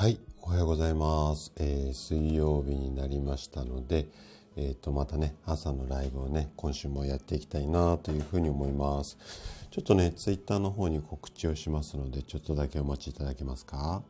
[0.00, 1.52] はい、おはようございます。
[1.58, 4.06] えー水曜日になりましたので、
[4.56, 9.18] えっ、と、またね、朝のライブをね、今週もやっていきたいなというふうに思います。
[9.70, 14.02] ちょっとね、ツイッターの方に告知をしますので、ちょっとだけお待ちいただけますか？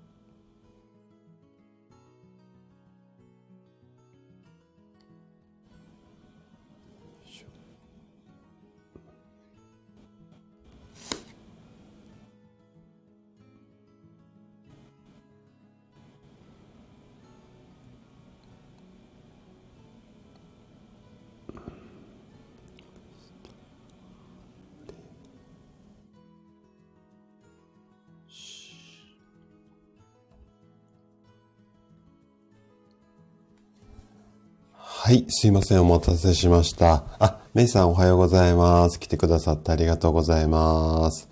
[35.10, 37.02] はい、すいません、お待たせしました。
[37.18, 39.00] あ、メイさんおはようございます。
[39.00, 41.28] 来てくださってありがとうございます。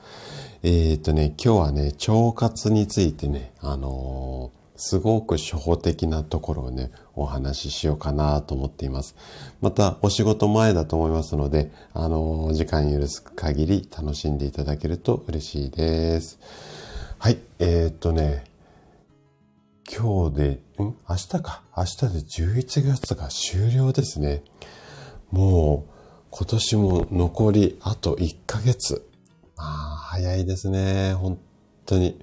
[0.65, 9.15] えっ、とね、今日はね、腸活についてね、あのーすごく初歩的なところをね、お話ししようかなと思っています。
[9.61, 16.41] また、お仕事前だと思いますので、あのー時間許す限り楽しんでいただけると嬉しいです。
[17.21, 18.43] はい、えっ、とね、
[19.89, 20.97] 今日で、ん？
[21.09, 21.63] 明日か。
[21.77, 24.43] 明日で11月が終了ですね。
[25.31, 25.91] もう、
[26.31, 29.09] 今年も残りあと1ヶ月。
[29.57, 31.15] まあ、早いですね。
[31.15, 31.39] 本
[31.87, 32.21] 当に。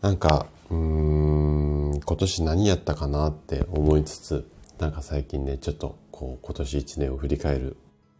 [0.00, 7.76] なんか、うーん、今年何やったかなって思いつつ、なんか最近ね、ちょっとこう、今年1年を振り返る。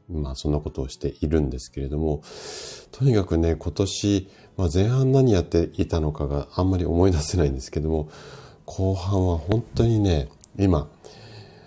[0.09, 2.23] まあ、そんなことをしているんですけれども、
[2.93, 8.11] とにかくね、今年、まあ、前半何やっていたのかがあんまり思い出せないんですけども、
[8.67, 10.89] 後半は本当にね、今、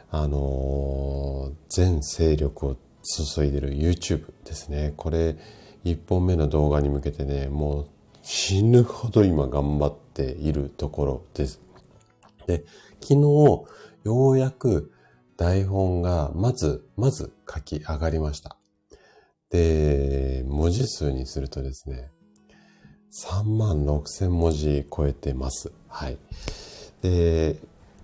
[0.09, 4.93] あのー全勢力を注いでる YouTube ですね。
[4.97, 5.37] これ、
[5.85, 7.87] 1本目の動画に向けてね、もう
[8.23, 11.61] 死ぬほど今頑張っているところです。
[12.47, 12.65] で、
[13.01, 13.67] 昨日、よ
[14.05, 14.91] うやく
[15.37, 18.57] 台本がまず、まず書き上がりました。
[19.49, 22.09] で、文字数にするとですね、
[23.13, 25.71] 3万6千文字超えてます。
[25.87, 26.17] はい。
[27.09, 27.55] で、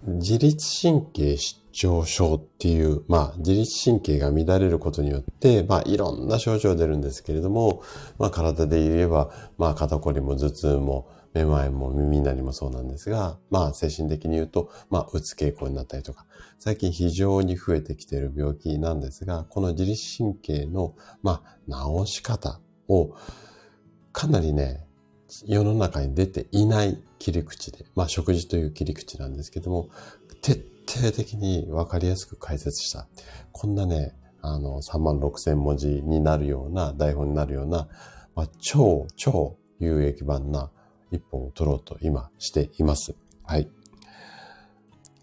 [0.05, 7.81] 自律神経失調症っていう、まあ、自律神経が乱れることによって、まあ、いろんな症状出るんですけれども、
[8.17, 16.27] まあ、体で言えば、まあ、肩こりも頭痛も、めまいも耳鳴りもそうなんですが、まあ、精神的に言うと、まあ、うつ傾向になったりとか、
[16.59, 20.93] 最近非常に増えてきている病気なんですが、この自律神経の、
[21.23, 23.15] まあ、治し方を、
[24.11, 24.82] かなりね、
[25.45, 29.89] 世の中に出ていない切り口で、まあ食事という切り口なんですけども、
[30.41, 33.07] 徹底的にわかりやすく解説した。
[33.51, 37.87] こんなね、あの、3万6千文字になるような、台本になるような、
[38.35, 40.69] まあ、超、超有益版な
[41.11, 43.15] 一本を取ろうと今しています。
[43.43, 43.69] はい。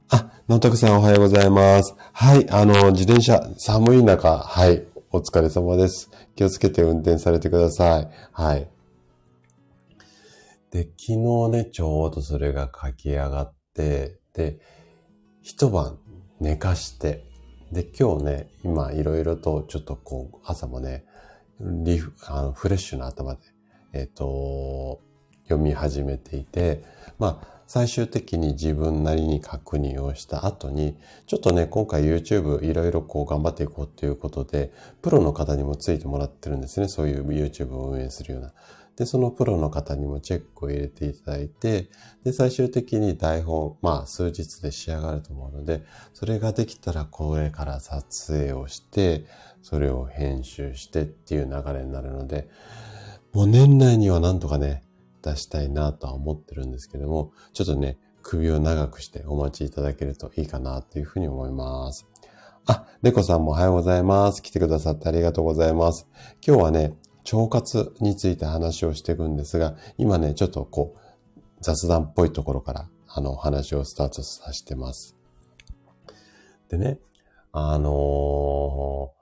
[0.08, 1.94] あ、のんたくさんおはようございます。
[2.12, 6.10] はい、あの、自転車、寒い中、はい、お疲れ様です。
[6.34, 8.08] 気をつけて運転されてください。
[8.32, 8.68] はい。
[10.70, 11.16] で、昨日
[11.50, 14.60] ね、ちょうどそれが書き上がって、で、
[15.42, 15.98] 一晩
[16.40, 17.24] 寝かして、
[17.72, 21.04] で、今日ね、今いろいろとちょっとこう、朝もね、
[21.60, 23.40] リフ、あの、フレッシュな頭で、
[23.92, 25.00] えっ、と、
[25.44, 26.84] 読み始めていて、
[27.18, 34.72] まあ、最終的に自分なりに確認をした後に、ちょっとね、今回 YouTube いろいろこう頑張っていこうっていうことで、
[35.02, 36.88] プロの方にもついてもらってるんですね。
[36.88, 38.52] そういう YouTube を運営するような。
[39.00, 41.88] で、そのプロの方にもチェックを入れていただいて、
[42.22, 49.24] で、最終的に台本、まあ、数日で仕上がると思うので、それができたらこれから撮影をして、
[49.62, 52.50] それを編集してっていう流れになるので、
[53.32, 54.82] もう年内にはなんとかね、
[55.22, 62.06] 出したいなとは思ってるんですけども、ちょっとね、首を長くしてお待ちいただけるといいかなというふうに思います。
[62.66, 64.42] あ、レコさんもおはようございます。
[64.42, 66.06] 来てくださってありがとうございます。
[66.46, 66.92] 今日はね、
[67.24, 71.00] 腸活について話をしていくんですが、今ね、ちょっとこう、
[71.60, 75.16] 雑談っぽいところから、あの、話をスタートさせてます。
[76.68, 76.98] でね、
[77.52, 79.20] あのー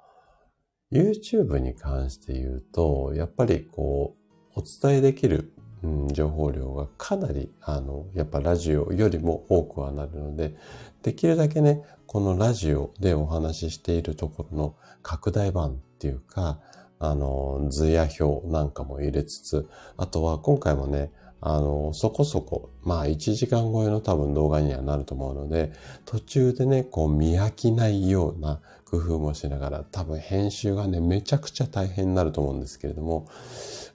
[0.91, 4.17] YouTube に関して言うと、やっぱりこ
[4.57, 5.53] う、お伝えできる、
[5.83, 10.57] うん、情報量がかなり、あの、やっぱラジオよりも多くはなるので、
[11.03, 16.59] できるだけね、このラジオでお話ししているところの拡大版っていうか、
[16.99, 21.11] あの、図や表なんかも入れつつ、あとは今回もね、
[21.41, 25.73] あの、そこそこ、まあ1時間超えの多分動画にはなると思うので、
[26.05, 33.29] 途中でね、こう見飽きないような工夫もしながら、多分編集がね、めちゃくちゃ大変になると思うんですけれども、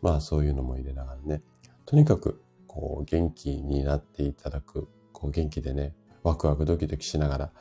[0.02, 1.42] まあそういうのも入れながらね、
[1.86, 7.52] とにかく、こう、元気になっていただく、こう、元気でね、ワクワクドキドキしながら、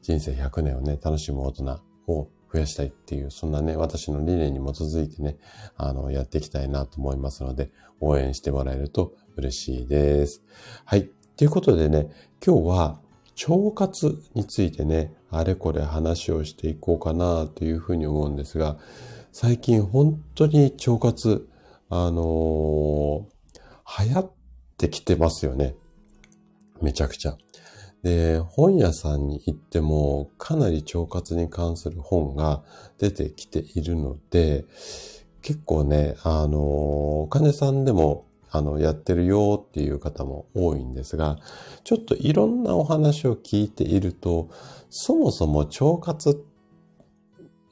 [0.00, 5.38] 人生100年をね、楽しむ大人を増やしたいっていう、そんなね、私の理念に基づいてね、
[5.76, 7.70] あの、やっていきたいなと思いますので、
[8.00, 10.42] 応援してもらえると嬉しいです。
[10.84, 11.10] はい。
[11.36, 12.10] ということでね、
[12.44, 13.00] 今日は、
[13.48, 18.78] 腸活についてね、あれこれ話をしていこうかなというふうに思うんですが、
[19.32, 21.48] 最近本当に腸活、
[21.88, 24.32] あのー、流行っ
[24.76, 25.74] てきてますよね。
[26.82, 27.38] めちゃくちゃ。
[28.02, 32.62] で、本屋さんに行ってもかなり腸活に関する本が
[32.98, 34.64] 出てきているので、
[35.42, 41.38] 結構ね、あの、患者さんでもあの、やってるよっていう方も多いんですが、
[41.84, 44.50] ちょっといろんなお話を聞いていると、
[44.90, 46.34] そもそも腸活っ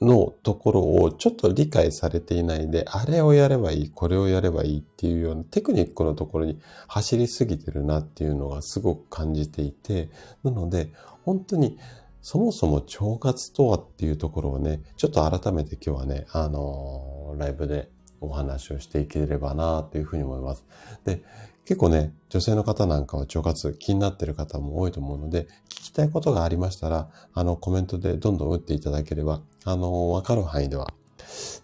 [0.01, 6.59] のところをちょっと理解されていないで、あれをやればいい、これをやればいいっていうようなテクニックのところに
[6.89, 10.09] 走りすぎてるなっていうのがすごく感じていて、
[10.43, 10.91] なので、
[11.25, 11.79] 本当に
[12.23, 20.65] そもそも腸活とはっていうところをね、ちょっと改めて今日はね、あのー、ライブでお話をしていければなというふうに思います。
[21.05, 21.23] で、
[21.71, 30.93] 結構ね、女性の方なんかは腸活気になってる方も多いと思うので、聞きたいことがありましたら、あの、コメントでどんどん打っていただければ、あの、わかる範囲では、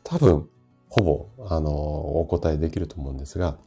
[0.04, 0.48] 多分、
[0.88, 1.72] ほぼ、あの、
[2.20, 3.58] お答えできると思うんですが、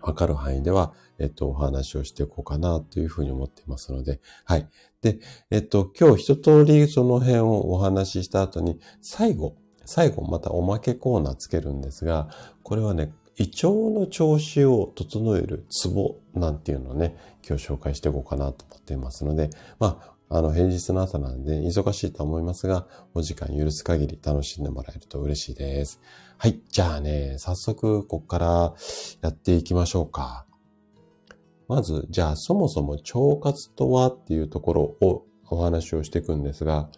[0.00, 4.68] わかる範囲では、えっと、お話をしていこうかなというふうに思っていますので、はい。
[5.00, 5.20] で、
[5.52, 9.54] えっと、今日一通りその辺をお話しした後に、最後、
[9.84, 12.30] 最後またおまけコーナーつけるんですが、
[12.64, 13.12] これはね、
[13.42, 17.16] 胃腸の調子を整えるツボなんていうのをね、
[17.46, 19.50] 今日紹介していこうかなと思っていますので、
[19.80, 26.00] まあ、あの、平日の朝なんで忙しいと思いますが、お時間許す限り楽しんでもらえると嬉しいです。
[26.38, 26.60] はい。
[26.70, 28.74] じゃあね、早速、ここから
[29.22, 30.46] やっていきましょうか。
[31.66, 36.90] まず、じゃあ、そもそも腸活とはっていうところをお話をしていくんですが、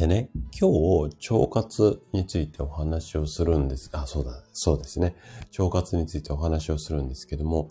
[0.00, 0.70] でね、今
[1.10, 3.90] 日、腸活についてお話をするんです。
[3.92, 5.14] あ、そうだ、そうですね。
[5.58, 7.70] 腸活についてお話をするんですけども、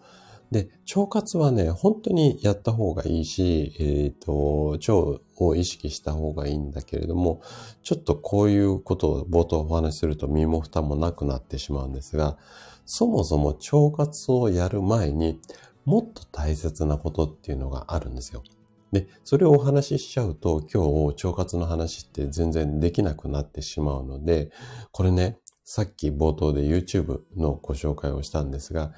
[0.51, 3.83] で、腸活はね、本当にやった方がいいし、え
[4.13, 7.41] っ、ー、と、腸を意識した方がいいんだけれども、
[7.81, 12.37] ちょっとこういうことを冒頭お話しすると身も蓋もなくなってしまうんですが、
[12.85, 15.39] そもそも腸活をやる前に
[15.83, 18.43] もっと大切なことっていうのがあるんですよ。
[18.91, 20.83] で、それをお話ししちゃうと、今
[21.13, 24.51] 日、腸活の話って全然できなくなってしまうので、
[24.91, 28.91] これね、さっき冒頭で YouTube のご紹介をしたんですが、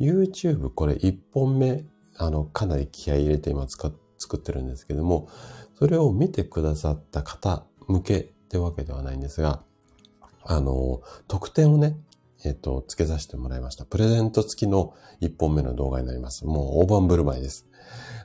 [0.00, 1.84] YouTube これ1本目、
[2.16, 3.92] あの、かなり気合入れて今作
[4.36, 5.28] ってるんですけども、
[5.78, 9.62] それを見てくださった方向けってわけではないんですが、
[10.42, 11.96] あの、特典をね、
[12.44, 13.84] えっ、と、付けさせてもらいました。
[13.84, 16.44] プレゼント付きの1本目の動画になります。
[16.44, 17.65] もう大盤振る舞いです。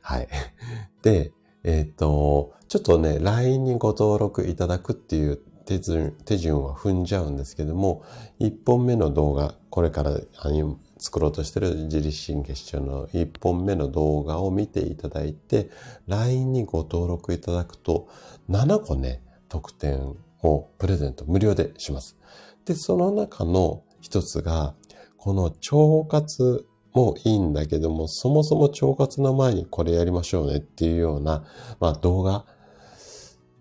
[0.01, 0.27] はい。
[1.03, 8.03] で、えっ、ー、と、ちょっとね、LINE にご登録いただくっていう手順手順は踏んじゃうんですけども、
[8.39, 10.19] 1本目の動画、これから
[10.97, 15.69] 作ろうとしてる自律神経失調の1本目の動画を見ていただいて、
[16.07, 18.07] LINE にご登録いただくと、
[18.49, 22.17] 7個ね、特典をプレゼント無料でします。
[22.65, 24.75] で、その中の一つが、
[25.17, 31.45] この腸活もいいんだけども、そもそも腸活の前にこれやりましょうねっていうような、
[31.79, 32.45] まあ動画、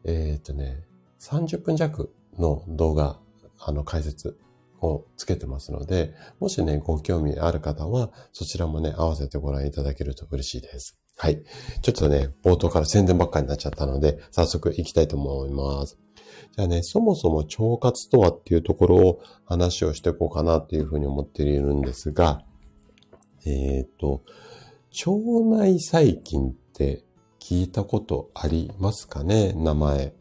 [0.05, 0.85] えっ、ー、とね、
[1.21, 3.19] 30分弱の動画、
[3.61, 4.39] あの解説
[4.81, 10.99] をつけてますので、もしね、ご興味ある方は、そちらもね、合わせてご覧いただけると嬉しいです。
[11.17, 11.43] はい。
[11.83, 15.99] ちょっとね、冒頭から宣伝ばっかりになっちゃったので、早速行きたいと思います。
[16.57, 22.43] じゃあね、そもそも腸活とはっていうところを話をしていこうかなっていうふうに思っているんですが、
[23.45, 24.23] えっ、ー、と、
[25.07, 27.05] 腸内細菌って
[27.39, 29.53] 聞いたことありますかね？
[29.55, 30.13] 名前。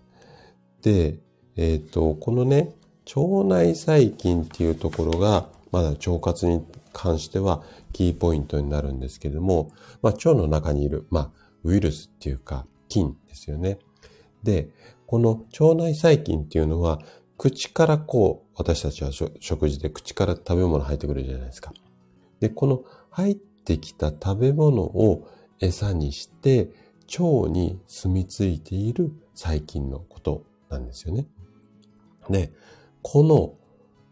[0.81, 1.19] で、
[1.55, 2.73] えっ、ー、と、このね、
[3.15, 9.71] 腸内細菌っていうところが、まだ腸活に関してはキーポイントになるんですけれども、
[10.01, 11.31] まあ、腸の中にいる、まあ、
[11.63, 13.79] ウイルスっていうか、菌ですよね。
[14.43, 14.69] で、
[15.05, 16.99] この腸内細菌っていうのは、
[17.37, 21.71] 口からこう、私たちは食事で口から食べ物入ってくるじゃないですか。
[22.39, 25.27] で、この入ってきた食べ物を
[25.59, 26.69] 餌にして
[27.19, 31.27] 腸に住み着いている細菌のことなんですよね。
[32.29, 32.51] で、
[33.01, 33.55] この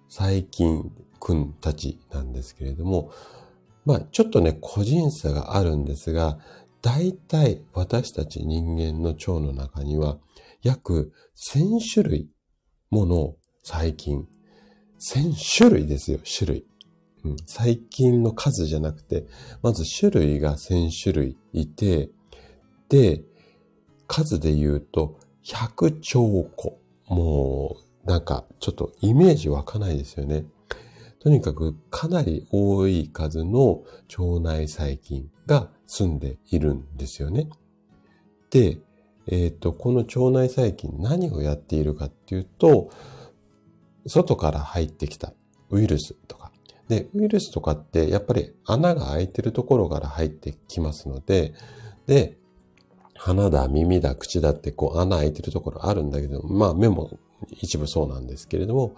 [0.09, 3.11] 細菌くんたちなんですけれども、
[3.85, 6.39] まあちょっとね個人差があるんですが、
[6.81, 10.17] 大体私たち人間の腸の中には
[10.61, 12.29] 約1000種類
[12.89, 14.27] もの細菌、
[14.99, 16.65] 1000種類ですよ、種類。
[17.31, 19.25] うん、細菌の数じゃなくて、
[19.61, 22.09] まず種類が1000種類いて、
[22.89, 23.23] で、
[24.07, 26.79] 数で言うと100兆個。
[27.07, 30.45] もう、なんかちょっとイメージ湧かないですよね。
[31.19, 33.83] とにかくかなり多い数の
[34.17, 37.49] 腸内細菌が住んでいるんですよね。
[38.49, 38.79] で、
[39.27, 42.89] えっ、ー、と、この腸内細菌何をやっているかっていうと、
[44.05, 45.33] 外から入ってきた
[45.69, 46.46] ウイルスとか。
[46.87, 51.53] で、ウイルスとかってやっぱり穴が開いてるところから入ってきますので、
[52.05, 52.37] で、
[53.15, 58.95] 鼻だ、耳だ、口だってこう穴開いてるところあるんだけど、まあ目も一部そうなんですけれども、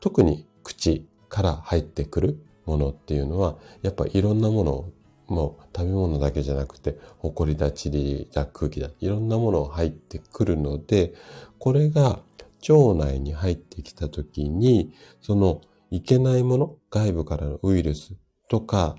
[0.00, 4.92] 特に口から入ってくるものっていうのは、やっぱいろんなものを
[5.26, 11.14] もう食べ物だけじゃなくて、埃だ、塵だ、空気だ、いろんなものを入ってくるので、
[11.58, 12.22] これが
[12.68, 15.60] 腸内に入ってきたときに、その
[15.90, 18.14] いけないもの、外部からのウイルス
[18.48, 18.96] とか、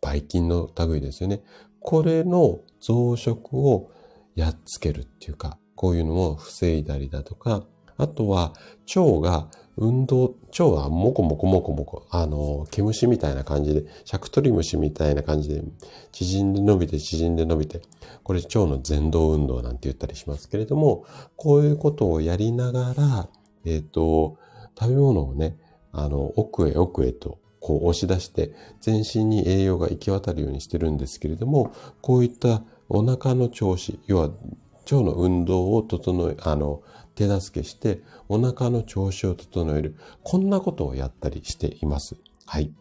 [0.00, 1.42] ばい菌の類ですよね。
[1.80, 3.90] これの増殖を
[4.34, 7.64] やっつけるっていうか、こういうのを防いだりだとか、
[7.96, 8.54] あとは
[8.96, 15.62] 腸が運動、腸はもこもこもこもこ、あの、毛虫みたいな感じで、シャクトリムシみたいな感じで、
[16.12, 17.80] 縮んで伸びて縮んで伸びて、
[18.22, 21.04] これ腸の前動運動なんて言ったりしますけれども、
[21.36, 23.28] こういうことをやりながら、
[23.64, 24.36] えっ、ー、と、
[24.78, 25.56] 食べ物をね、
[25.92, 34.30] あの、奥へ奥へと、こう押し出して、全身に栄養が行き渡るようにしてるんですけれども、こういったお腹の調子、要は
[34.84, 36.82] 腸の運動を整え、あの、
[37.14, 39.96] 手助けして、お腹の調子を整える。
[40.22, 42.16] こんなことをやったりしています。
[42.46, 42.72] はい。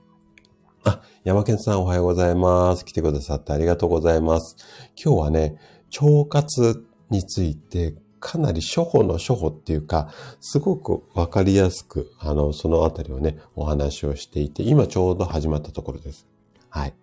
[0.83, 2.85] あ、山健さんおはようございます。
[2.85, 4.55] 来てくださってありがとうございます。
[4.95, 5.55] 今日はね、
[6.01, 16.27] 腸活についてかなり初歩の初歩っていうか、すごくわかりやすく、あの、そのあたりをね、お話をしていて、今ちょうど始まったところです。
[16.69, 16.93] はい。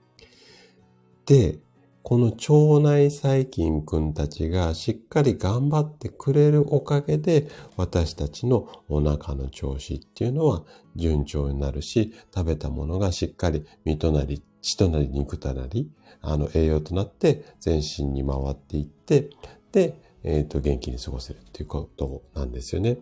[1.27, 1.59] で、
[2.03, 10.63] この腸内細菌くんたちがしっかり頑張ってくれるおかげで、私たちのお腹の調子っていうのは
[10.95, 19.31] 順調になるし、食べたものがしっかり身となり、血となり肉となり、あの栄養となって全身に回っていって、
[19.73, 22.99] で、えっ、ー、と、元気に過ごせるっていうことなんですよね。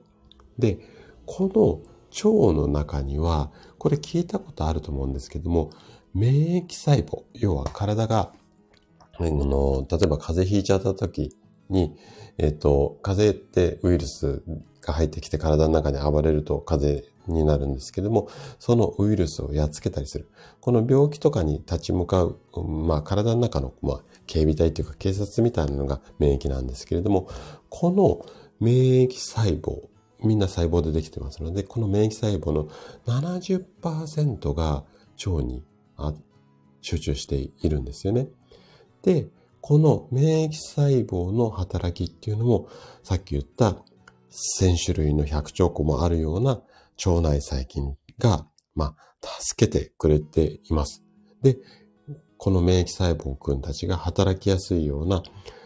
[0.58, 0.78] で、
[1.26, 1.80] この
[2.30, 5.70] 腸の中には、これ聞いたことあると思うんですけども、
[6.12, 8.32] 免疫細胞、要は体が、
[9.18, 11.34] あの、例えば風邪ひいちゃった時
[11.70, 11.96] に、
[12.36, 14.42] えっ、ー、と、風邪ってウイルス
[14.82, 18.28] が入ってきて体の中に暴れると風邪になるんですけども、
[18.58, 20.28] そのウイルスをやっつけたりする。
[20.60, 27.28] この病気とかに立ち向かう、まあ体の中の、まあ、警備隊というか警察みたいなのが免疫なんですけれども、
[27.68, 28.24] この
[28.60, 29.88] 免疫細胞、
[30.22, 32.68] みんな細胞でできてますので、この免疫細胞の
[33.06, 34.84] 70%が
[35.26, 35.62] 腸に
[36.80, 38.28] 集中しているんですよね。
[39.02, 39.28] で、
[39.60, 42.68] この免疫細胞の働きっていうのも、
[43.02, 43.76] さっき言った
[44.60, 46.62] 1000種類の100兆個もあるような
[47.04, 51.02] 腸内細菌が、まあ、助けてくれています。
[51.42, 51.58] で、
[52.38, 55.22] この免疫細胞くんたちが働きやすいような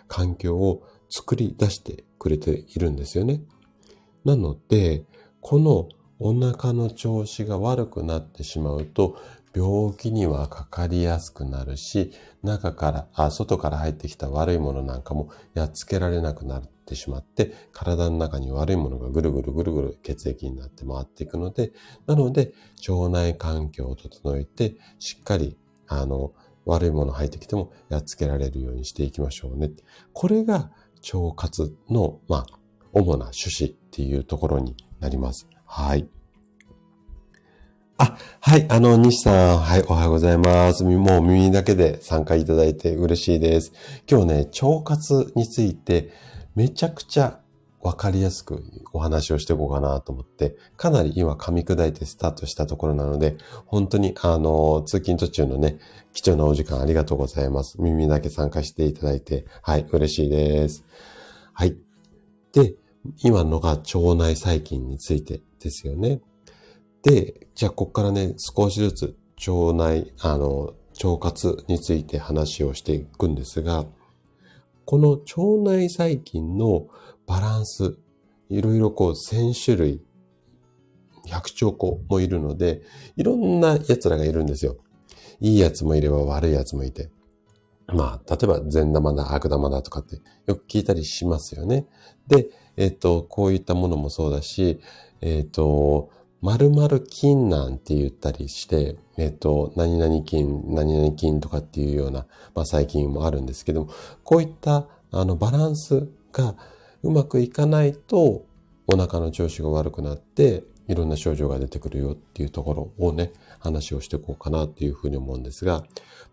[0.07, 3.43] 環境を作り出してくれているんですよね。
[4.25, 5.05] なので、
[5.41, 9.17] このお腹の調子が悪くなってしまうと、
[9.55, 21.73] 病気にはかかりやすくなるし、中から、あ、外から入ってきた悪いものなんかもやっつけられなくなってしまって、体の中に悪いものがぐるぐるぐるぐる血液になって回っていくので、
[22.07, 22.53] なので、
[22.89, 25.57] 腸内環境を整えて、しっかり、
[25.87, 26.33] あの、
[26.69, 29.71] 悪いもの入ってきてもやっつけられるようにしていきましょうね。
[30.13, 30.71] これが
[31.13, 32.59] 腸活の、まあ、
[32.93, 35.49] 主な趣旨っていうところになります。
[35.65, 36.07] はい。
[37.97, 40.85] あ、はい、あの、西さん、はい、おはようございます。
[40.85, 43.73] もう耳だけで参加いただいて嬉しいです。
[44.09, 46.13] 今日ね、腸活について
[46.55, 47.41] めちゃくちゃ
[47.89, 55.79] わかりやすくお話をしていこうかなと思って、かなり今噛み砕いてスタートしたところなので、本当にあの、通勤途中のね、
[56.13, 57.81] 貴重なお時間ありがとうございます。
[57.81, 60.85] 耳だけ参加していただいて、はい、嬉しいです。
[61.55, 61.79] はい。
[62.53, 62.75] で、
[63.23, 66.21] 今のが腸内細菌についてですよね。
[67.03, 69.17] で、じゃあここからね、少しずつ
[69.49, 73.87] 腸内、あの、腸活について話をしていくんですが、
[74.85, 76.87] この腸内細菌の
[77.29, 77.99] バランス、
[78.49, 80.03] いろいろこう1000種類、
[81.27, 82.83] 100兆個もいるので、
[83.17, 84.79] いろんな奴らがいるんですよ。
[85.41, 87.11] いいやつもいれば悪いやつもいて。
[87.87, 91.87] まあ、例えば善玉だ、悪玉だとかってよく聞いたりしますよね。
[92.27, 94.81] で、えっ、と、こういったものもそうだし、
[95.21, 103.91] えっ、ー、と、〇〇菌なんて言ったりして、えっ、と、何々菌、何々菌とかっていうような、まあ、細菌もあるんですけども、
[104.23, 106.55] こういったあのバランスが
[107.03, 108.47] うまくいかないと、
[108.87, 115.85] お腹の調子が悪くなって、いろんな症状が出てくるよっていうところをね、話をしていこうかなっていうふうに思うんですが、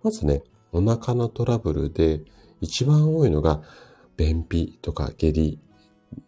[0.02, 2.22] まずね、お腹のトラブルで
[2.62, 3.62] 一番多いのが
[4.18, 5.60] 便秘とか下痢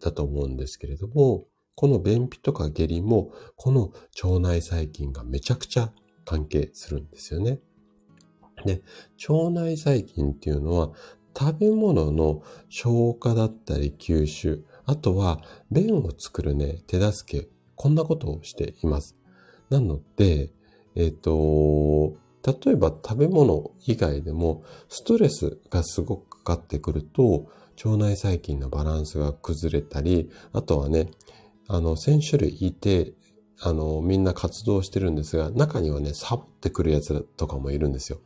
[0.00, 3.92] だと思うんですけれども、この便秘とか下痢も、この
[4.22, 5.92] 腸内細菌がめちゃくちゃ
[6.24, 7.60] 関係するんですよね。
[8.66, 8.82] で、
[9.28, 10.90] 腸内細菌っていうのは、
[11.38, 15.40] 食べ物の消化だったり吸収、あとは
[15.70, 19.16] 便を作るね、手助け、こんなことをしています。
[19.70, 20.50] なので、
[20.96, 27.46] えっ、ー、と、例えば食べ物以外でもストレスがすごくかかってくると
[27.84, 31.10] 腸内細菌のバランスが崩れたり、あとはね、
[31.68, 33.12] あの、1000種類いて、
[33.60, 38.18] あの、みんな活動してるんですが、中にはね、サボってくるやつとかもいるんですよ。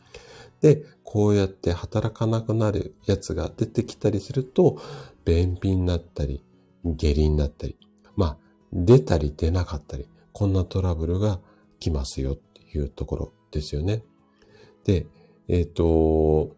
[0.63, 4.81] で、こうやって働かなくなるやつが出てきたりすると、
[5.25, 6.43] 便秘になったり、
[6.85, 7.77] 下痢になったり、
[8.17, 8.37] まあ、
[8.73, 11.41] 出たり出なかったり、こんなトラブルが
[11.81, 14.03] 来ますよっていうところですよね。
[14.85, 15.07] で、
[15.49, 16.57] えっ、ー、と、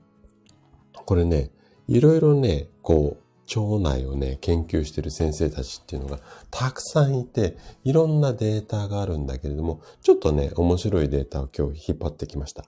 [1.06, 1.50] これね、
[1.88, 3.24] いろいろね、こう、
[3.60, 6.20] 腸内をね、研究してる先生たちっていうのが
[6.50, 12.64] たくさんいて、いろんなデータがあるんだけれども、ちょっとね、面白いデータを今日引っ張ってきました。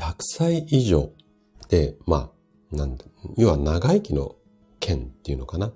[0.00, 1.10] 100歳以上
[1.68, 2.32] で、ま
[2.72, 2.98] あ、なん
[3.36, 4.34] 要は長生きの
[4.80, 5.72] 県っていうのかな？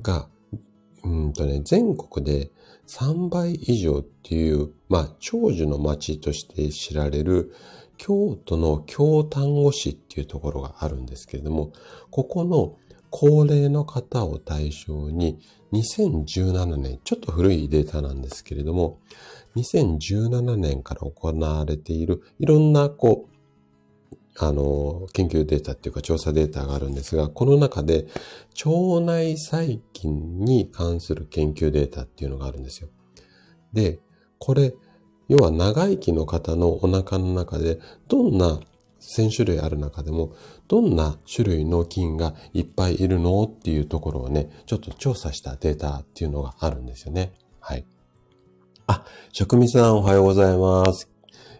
[0.00, 0.28] が、
[1.04, 2.50] うんとね、全国で
[2.86, 7.52] 3倍以上っていう、まあ、長寿の町として知られる
[7.96, 11.72] 京都の京丹後市っていうところがあるんですけれども、
[12.10, 12.76] ここの
[13.10, 15.40] 高齢の方を対象に
[15.72, 19.00] 2017年、ちょっと古いデータなんですけれども、
[19.56, 23.27] 2017年から行われているいろんなこう、
[24.40, 28.06] あの、研究データっていうか調査データがあるんですが、この中で
[28.64, 32.88] 腸内細菌に関する研究データっていうのがあるんですよ。
[33.72, 33.98] で、
[34.38, 34.74] これ、
[35.28, 38.60] 要は長生きの方のお腹の中でどんな
[39.00, 40.32] 1000種類ある中でも
[40.68, 47.32] どんな種類の菌がいっぱいいるのっていうところをね、ちょっと調査したデータっていうのがあるんですよね。
[47.60, 47.84] はい。
[48.86, 51.08] あ、職味さんおはようございます。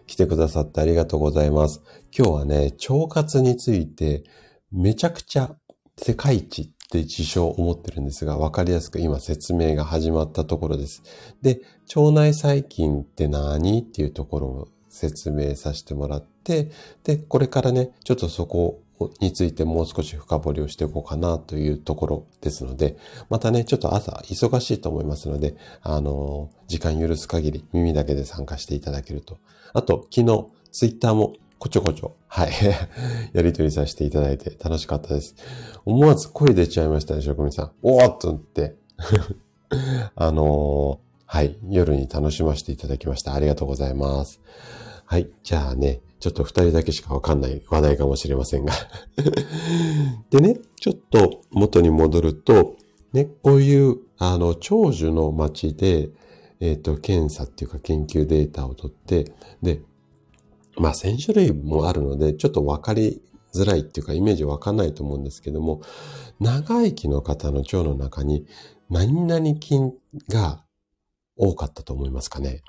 [0.07, 1.83] 来てくださってありがとうございます。
[2.15, 4.23] 今日はね、腸活について
[4.71, 5.55] めちゃくちゃ
[5.97, 11.03] 世界一って自称思ってるんですが、わかりやすく今説明が始まったところです。
[11.41, 11.61] で、
[11.95, 16.71] 腸内細菌って何っていうところを説明させてもらって、
[17.03, 18.81] で、これからね、ちょっとそこ
[19.21, 22.97] についてもう少し深掘りをしていこうかなというところですので、
[23.29, 29.37] またね、ちょっと朝忙しいと思いますので、あの、時間許す限り耳だけで参加していただけると。
[29.73, 32.51] あと、昨日、ツイッターもこちょこちょ、はい。
[33.33, 35.35] やりとりさせていただいて楽しかったです。
[35.85, 37.71] 思わず声出ちゃいましたね、職人さん。
[37.83, 38.75] おーっとって。
[40.15, 41.57] あのー、はい。
[41.69, 43.33] 夜に楽しませていただきました。
[43.33, 44.39] ありがとうございます。
[45.05, 45.29] はい。
[45.43, 48.73] じゃあね、ちょっと二人だけしかわかんない話題かもしれませんが
[50.31, 52.75] でね、ちょっと元に戻ると、
[53.11, 56.09] ね、こういう、あの、長寿の街で、
[56.61, 59.81] えっ、ー、と、検査っていうか研究データを取って、で、
[60.79, 63.21] まあ1000種類もあるので、ちょっとわかり
[63.53, 65.81] づらいっていうかイメージわかんないと思うんですけども、
[66.39, 68.45] 長生きの方の腸の中に
[68.89, 69.93] 何々菌
[70.29, 70.63] が
[71.37, 72.61] 多かったと思いますかね？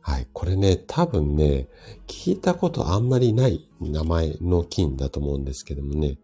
[0.00, 0.28] はい。
[0.34, 1.68] これね、多分ね、
[2.06, 6.18] 聞いたことあんまりない名前の菌だと思うんですけどもね、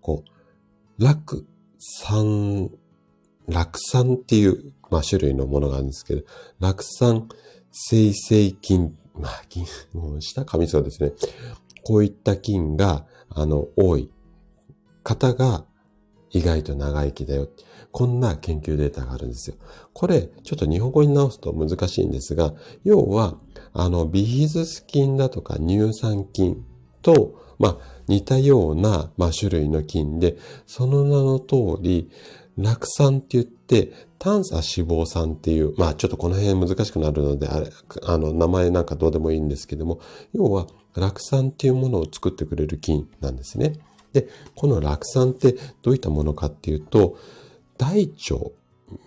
[0.00, 1.44] こう、酪
[1.80, 2.70] 酸、
[3.48, 6.22] 酪酸っていう、まあ、種類のものがあるんですけど、
[6.60, 7.28] 酪酸
[7.72, 11.12] 生成菌まあ、菌、 もう下噛みそうですね。
[11.84, 14.10] こういった菌が、あの、多い
[15.02, 15.64] 方が
[16.30, 17.48] 意外と長生きだよ。
[17.92, 19.56] こんな研究データがあるんですよ。
[19.92, 23.38] これ、ちょっと日本語に直すと難しいんですが、要は、
[23.72, 26.64] あの、ビヒズス菌だとか乳酸菌
[27.02, 32.10] と、まあ、似たような、まあ、種類の菌で、その名の通り、
[32.58, 37.70] 酪酸って言って、炭素脂肪酸っていう、まあちょっとこの辺難しくなるので、あれ、
[38.04, 40.00] あの、名前なんかどうでもいいんですけども、
[40.32, 43.74] 要は、酪酸っていうものを作ってくれる菌なんですね。
[44.12, 47.16] で、この酪酸ってどういったものかっていうと、
[47.76, 48.52] 大腸、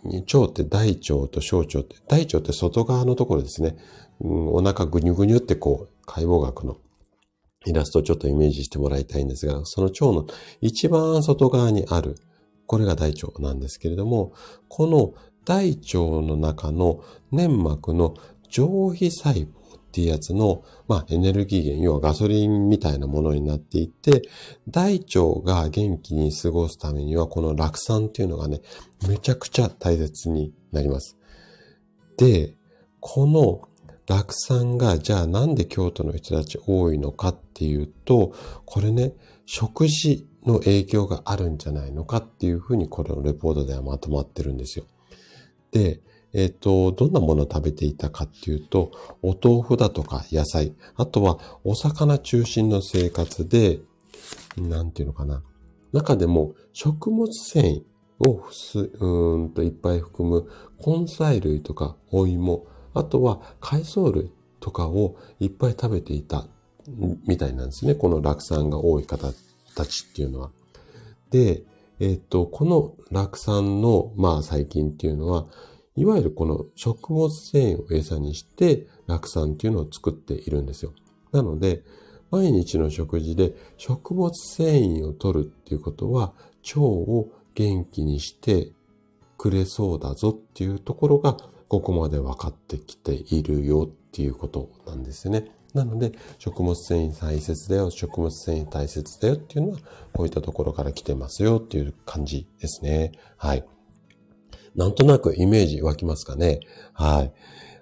[0.03, 3.77] 腸って大腸と小腸って、大腸って外側のところですね。
[4.19, 6.77] うん、お腹ぐにゅぐにゅってこう、解剖学の
[7.65, 10.27] イラストをちょっとイメージしてもらいたいんですが、その腸の
[10.59, 12.17] 一番外側にある
[12.67, 14.33] これが大腸なんですけれども、
[14.67, 15.13] この
[15.45, 17.01] 大腸の中の
[17.31, 18.13] 粘膜の
[18.49, 24.23] 上皮細胞っていうやつの、まあ、エネルギー源、要はガソリンみたいなものになっていて、
[24.67, 28.61] 大腸が元気に過ごすためには、この酪酸っていうのがね、
[29.07, 31.17] めちゃくちゃ大切になります。
[32.17, 32.55] で、
[32.99, 33.61] この
[34.07, 38.33] 酪酸が、じゃあなんで京都の人たち多いのかっていうと、
[38.65, 39.13] これね、
[39.45, 44.85] 食事の影響があるんじゃないのかっていうふうにこれのレポートではまとまってるんですよ。
[45.71, 46.01] で、
[46.33, 53.79] えっ、ー、と、どんなものを食べていたかっていうと、お豆腐だとか野菜、あとはお魚中心の生活で、
[54.57, 55.43] なんていうのかな。
[55.93, 57.83] 中でも食物繊維
[58.19, 58.43] を
[58.99, 60.49] うんといっぱい含む
[60.85, 66.47] 根菜類とかお芋、あとは海藻類とかをいっぱい食べていた
[67.25, 67.95] みたいなんですね。
[67.95, 69.33] この酪酸が多い方っ
[69.77, 70.51] たちっていうのは。
[71.29, 71.63] で、
[71.99, 75.47] えっ、と、この酪酸の、まあ、細菌っていうのは、
[75.95, 80.93] いわゆるこの食物繊維を餌にして酪酸っていうのを作っているんですよ。
[81.31, 81.83] なので、
[82.29, 86.33] 毎日の食事で食物繊維を取るっていうことは
[86.67, 88.71] 腸を元気にして
[89.37, 91.37] くれそうだぞっていうところが
[91.67, 95.51] ここまで分かってきているよっていうことなんですね。
[95.73, 99.79] なので、食物繊維大切だよ、食物繊維大切だよっていうのは、
[100.13, 103.11] こういったところから来てますよっていう感じですね。
[103.37, 103.65] はい。
[104.75, 106.59] なんとなくイメージ湧きますかね。
[106.93, 107.33] はい。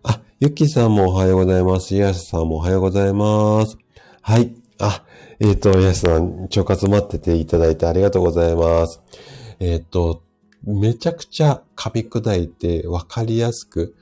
[0.04, 1.96] あ、ゆきさんもおはようございます。
[1.96, 3.78] いやしさんもおはようございます。
[4.22, 4.56] はい。
[4.80, 5.04] あ、
[5.40, 9.02] えっ、ー、と、やしさん、腸活待ってていただいてありがとうございます。
[9.60, 10.24] えっ、ー、と、
[10.64, 13.96] めちゃくちゃ噛み砕いてわかりやすく、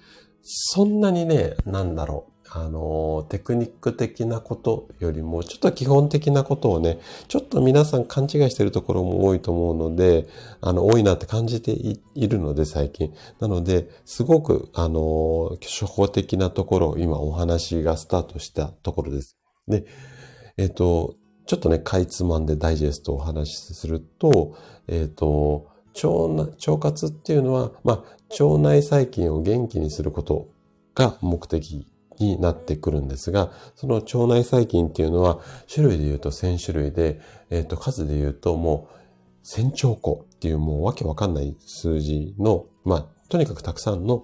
[0.43, 2.32] そんなにね、なんだろう。
[2.55, 10.27] あの、テクニック的なことよりも、ちょっと基本的なことをね、ちょっと皆さん勘違いしてるところも多いと思うので、
[10.61, 13.11] あの、多いなって感じているので、最近。
[13.39, 19.35] なので、すごく、あの、初歩的なところ今お話がスタートしたところです。
[19.67, 19.85] で、
[20.57, 21.15] えっ、と、
[21.47, 24.55] ちょっとね、かいつまんでダイジェストをお話しすると、
[24.87, 26.07] えっ、と、腸
[26.43, 30.47] 腸活っていうのは、まあ、腸内細菌を元気にすること
[30.93, 31.87] が目的
[32.19, 35.39] になってくるんですが、その腸内細菌っていうのは、
[35.73, 38.89] 種類で言うと1000種類で、えっ、ー、と、数で言うとも
[39.43, 44.23] う、1000兆個っていうもうわけわかんない数字の、まあ、とにかくたくさんの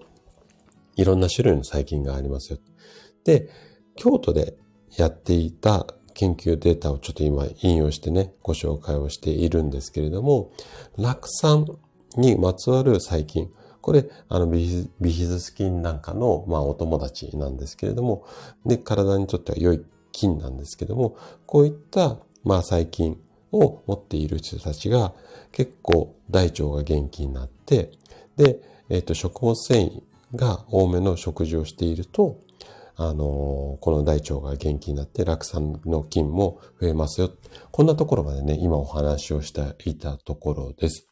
[0.95, 2.59] いろんな種類の細菌がありますよ。
[3.23, 3.49] で、
[3.95, 4.55] 京都で
[4.97, 10.51] やっていた研究データをちょっと今引用してね、ご紹介をしているんですけれども、
[10.97, 11.65] 酪酸
[12.17, 18.25] にまつわる細菌、これ、あのビ、ビヒズス菌なんかの、まあ、お友達なんですけれども、
[18.65, 23.19] で、体にとっては良い菌なんですけども、こういった、まあ、細菌
[23.51, 25.13] を持っている人たちが、
[25.51, 27.91] 結構大腸が元気になって、
[28.37, 30.01] で、えっ、ー、と、食物繊維
[30.35, 32.39] が多めの食事をしていると、
[33.01, 37.31] あのこの大腸が元気になって酪酸の菌も増えますよ。
[37.71, 41.07] こんなところまでね、今お話をしていたところです。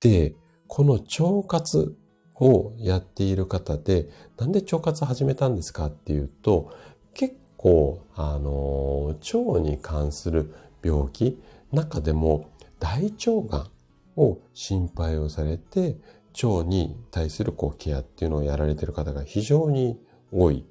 [0.00, 0.34] で、
[0.68, 1.96] この腸活
[2.36, 6.72] をやっている方で、なんで腸活始めたんですかっていうと、
[7.14, 13.70] 結構、あの、腸に関する病気、中でも大腸がん
[14.16, 15.96] を心配をされて、
[16.42, 19.98] 腸に対するこうケアっていうのをやられてる方が非常に
[20.30, 20.64] 多い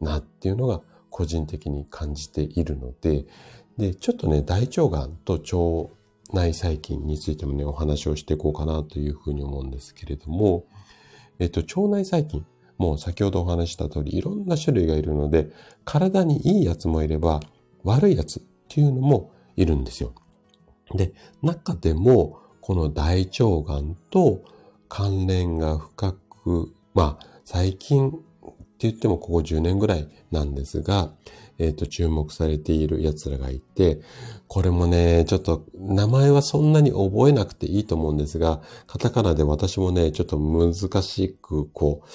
[0.00, 3.24] なっていうのが個人的に感じているので、
[3.78, 5.95] で、ちょっとね、大腸がんと腸
[6.32, 10.64] 内細菌についてもね、お話をしていこうかなというふうに思うんですけれども、
[11.38, 12.46] えっと、腸内細菌、
[12.78, 15.50] もう先ほどお話した通り、いろんな種類がいるので、
[15.84, 17.40] 体にいいやつもいれば、
[17.84, 20.12] 悪いやつっていうのもいるんですよ。
[20.94, 21.12] で、
[21.42, 24.42] 中でも、この大腸がんと
[24.88, 31.12] 関連が深く、まあ、最近って言ってもここ10年ぐらいなんですが、
[31.58, 34.00] えっ、ー、と、注目されている奴らがいて、
[34.48, 42.08] これもね、ちょっと名前はそんなに覚えなくていいと思うんですが、カタカナで私もね、ちょっと難しく、こう、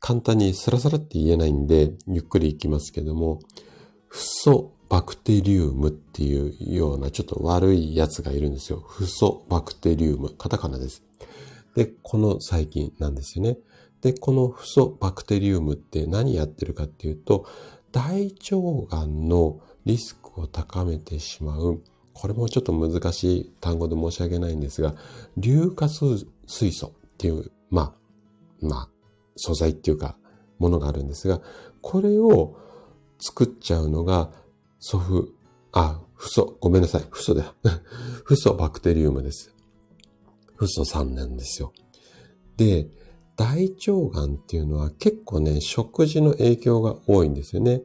[0.00, 3.40] 簡単にスラスラって言えないんで、ゆっくりいきますけども、
[4.08, 8.84] フソバクテリウムっていうようなちょっと悪いやつがいるんですよ。
[8.86, 10.30] フソバクテリウム。
[10.30, 11.02] カタカナです。
[11.74, 13.58] で、この細菌なんですよね。
[14.00, 17.46] で、このフソバクテリウムって何やってるかっていうと、
[17.96, 21.82] 大腸がんのリスクを高めてしまう、
[22.12, 24.94] これもちょっと難しい単語で申し訳ないんですが、
[25.38, 27.96] 硫化水素っていう、ま
[28.62, 28.88] あ、まあ、
[29.36, 30.18] 素材っていうか、
[30.58, 31.40] ものがあるんですが、
[31.80, 32.58] これを
[33.18, 34.30] 作っちゃうのが、
[34.78, 35.34] ソフ、
[35.72, 37.54] あ、フソ、ごめんなさい、フソだ。
[38.24, 39.54] フソバクテリウムです。
[40.56, 41.72] フッ素酸なんですよ。
[42.58, 42.88] で、
[43.36, 47.82] 大腸がんっていうのは結構ね、食事の影響が多いんですよね。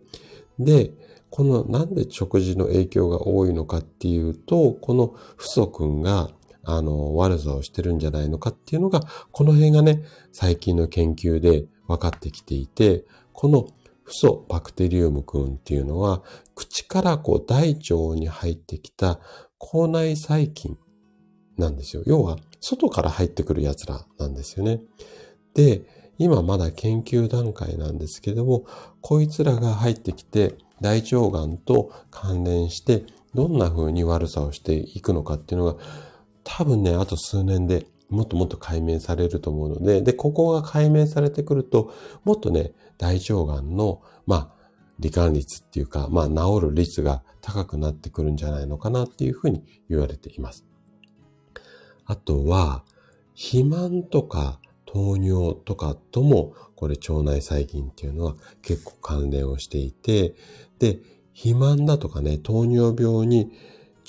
[0.59, 0.91] で、
[1.29, 6.31] このなんで食事の影響が多いのかっていうと、このフソ君が
[6.63, 13.67] あの、悪さをしてるんじゃないのかっていうのが、この辺がね、最近の研究で分かってきていて、この
[14.03, 16.23] フソバクテリウム君っていうのは、
[16.55, 19.19] 口からこう大腸に入ってきた
[19.57, 20.77] 口内細菌
[21.57, 22.03] なんですよ。
[22.05, 24.81] 要は、外から入ってくる奴らなんですよね。
[25.53, 25.81] で、
[26.17, 28.65] 今まだ研究段階なんですけども、
[29.01, 35.81] こいつらが入ってきて大腸がんと関連してどんな風に悪さをしていくのかっていうのが
[36.43, 44.61] 多分ね、あと数年でもっともっと解明されると思うので、で、ここが解明されてくると、もっとね、大腸がんの、まあ、
[44.99, 50.65] 罹患率っていうか、まあ、治る率が高くなってくるんじゃないのかなっていうふうに言われています。
[52.05, 52.83] あとは、
[53.33, 54.59] 肥満とか
[54.91, 60.35] 糖尿とかとも、これ腸内細菌っていうのは結構関連をしていて、
[60.79, 60.99] で、
[61.33, 63.51] 肥満だとかね、糖尿病に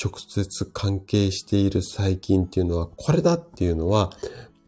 [0.03, 4.11] 直接関係している細菌っていうのはこれだっていうのは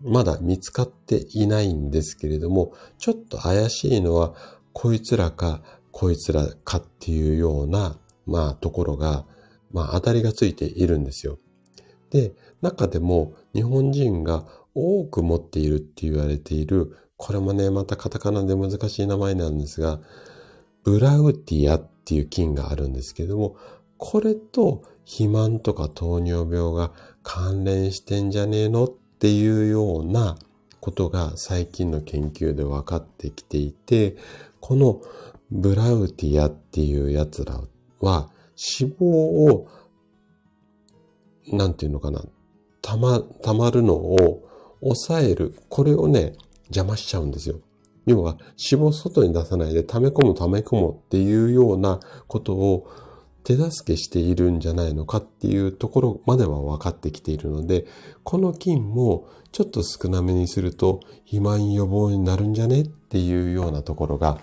[0.02, 4.34] まだ見つかっていないんですけれども、ちょっと怪しいのは
[4.72, 9.24] こいつらかこいつらかっていうような、まあところが、
[9.72, 11.38] まあ当たりがついているんですよ。
[12.10, 20.00] で、中でも日本人が多く持っているって言われている、これもね、またカタカナで難しい名前なんですが、
[20.82, 23.56] ブラウティアっていう菌があるんですけども、
[23.96, 30.36] これと肥満とか糖尿病が関連してんじゃねえのっていうような
[30.80, 34.16] ことが最近の研究で分かってきていて、
[34.60, 35.00] この
[35.50, 37.60] ブラウティアっていうやつら
[38.00, 38.30] は
[38.80, 39.68] 脂肪を、
[41.48, 42.22] なんていうのかな、
[42.82, 44.43] たま、たまるのを
[44.84, 45.54] 抑える。
[45.68, 47.56] これをね、邪魔しちゃうんですよ。
[48.06, 48.36] 要は
[48.70, 52.86] 脂肪外に出さないで溜め込む溜め込むっていうようなことを
[53.44, 57.86] 手助けしているんじゃないのかっていうところまでは分かってきているので、
[58.22, 64.38] この菌もちょっと少なめにすると肥満予防になるんじゃねっていうようなところが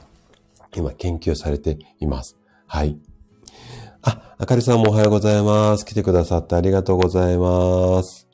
[0.75, 2.37] 今研究されています。
[2.67, 2.97] はい。
[4.03, 5.85] あ、あかりさんもおはようございます。
[5.85, 8.27] 来てくださってありがとうございます。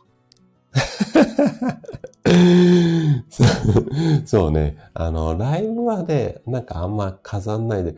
[4.25, 4.77] そうね。
[4.93, 7.95] あの、ライブはね、なんかあんま飾んないで、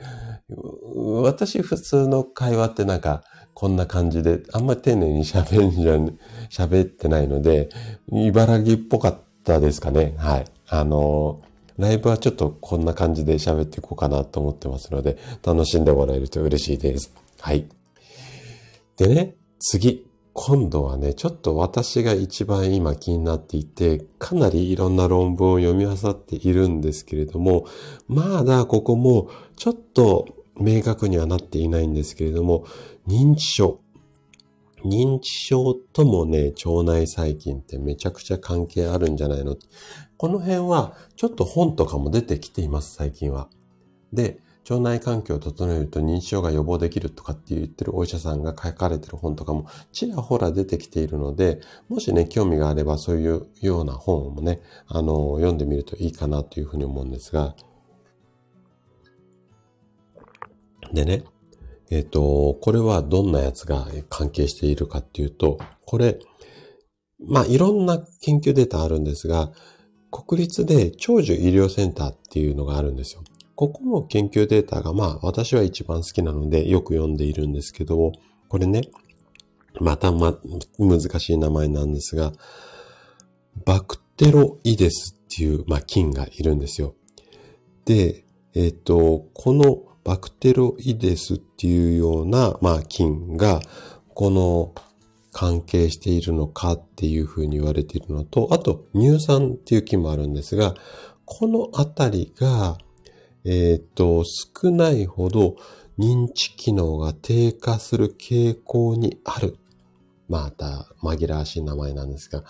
[1.23, 3.23] 私普通の会話ってなんか
[3.53, 6.17] こんな感じで、あんま丁寧に喋んじゃん、
[6.49, 7.69] 喋ってないので、
[8.11, 10.15] 茨城っぽかったですかね。
[10.17, 10.45] はい。
[10.67, 11.41] あの、
[11.77, 17.13] ライブはちょっとこんな感じで喋っていこうかなと思ってますので、楽しんでもらえると嬉しいです。
[17.39, 17.67] はい。
[18.97, 20.08] でね、次。
[20.41, 27.65] 今度はね、ちょっと私が一番今気になっていて、かなりいろんな論文を読み漁っているんですけれども、
[28.07, 32.65] まだここもちょっと明確にはなっていないんですけれども、
[33.05, 33.81] 認知症。
[34.85, 39.57] 認知症ともね、腸内細菌ってめちゃくちゃ関係あるんじゃないの？
[40.15, 43.49] この辺はちょっと本とかも出てきています、最近は。
[44.13, 57.55] で、腸内環境を整えると認知症が予防できるとかって言ってるお医者さんが書かれてる本とかもちらほら出てきているので、もしね、興味があればそういうような本もね、あの、読んでみるといいかなというふうに思うんですが、
[60.93, 61.23] でね、
[61.89, 66.19] えっ、ー、と、これはどんなやつが関係しているかっていうと、これ、
[67.19, 69.51] まあ、いろんな研究データあるんですが、
[70.11, 73.23] 国立で長寿医療センターっていうのがあるんですよ。
[73.59, 78.13] ここの研究データが、まあ、私は一番好きなのでよく読んでいるんですけど、
[78.47, 78.83] これね、
[79.81, 80.39] またま、
[80.77, 82.31] 難しい名前なんですが、
[83.65, 86.95] バクテロイデスっていう、まあ、菌がいるんですよ。
[87.83, 88.23] で、
[88.55, 93.59] えっ、ー、と、このバクテロイデスっていうような、まあ、菌が、
[94.13, 94.73] この
[95.33, 100.75] 関係しているのかっていうふうに言われているのと、あと、乳酸っていう菌もあるんですが、
[101.25, 102.77] このあたりが、
[103.45, 105.55] えっ、と、少ないほど
[105.97, 109.57] 認知機能が低下する傾向にある。
[110.27, 112.43] また、紛らわしい名前なんですが、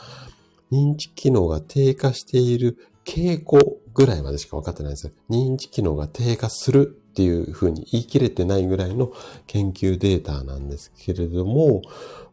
[0.71, 5.11] 認知機能が低下している傾向ぐらいまでしか分かってないです。
[5.29, 9.11] 認知機能が低下するっていうふうに言い切れてないぐらいの
[9.47, 11.81] 研究データなんですけれども、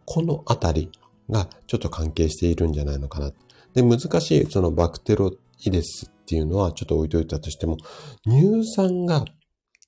[0.05, 0.91] このあたり
[1.31, 3.33] がちょっと関係しているんじゃないのかな。
[3.75, 5.33] で、難しいそのバクテロ
[5.65, 7.77] イデスっていうのはちょっと置いといたとしても、
[8.25, 9.25] 乳酸が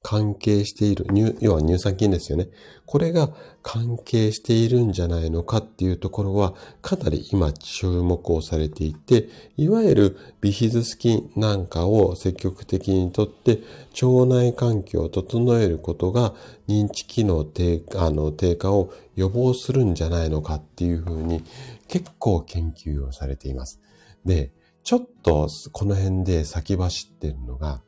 [0.02, 1.06] 関係している、
[1.40, 2.48] 要は乳酸菌ですよね。
[2.86, 3.30] これが
[3.62, 13.58] 関係しているんじゃないのかっていうところは、かなり今注目をされていて、いわゆるビヒズス菌なんかを積極的にとって、
[14.00, 16.32] 腸内環境を整えることが
[16.68, 21.42] 認知機能低あの低下を予防するんじゃないのかっていうふうに
[21.88, 23.80] 結構研究をされています。
[24.24, 24.52] で、
[24.88, 27.82] ちょっとこの辺で先走ってるのが、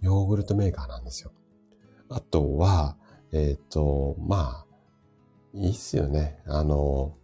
[0.00, 1.30] ヨーグルトメーカーなんですよ。
[2.08, 2.96] あとは、
[3.30, 4.66] えっ、ー、と、まあ、
[5.54, 6.40] いいっすよね。
[6.48, 7.14] あの、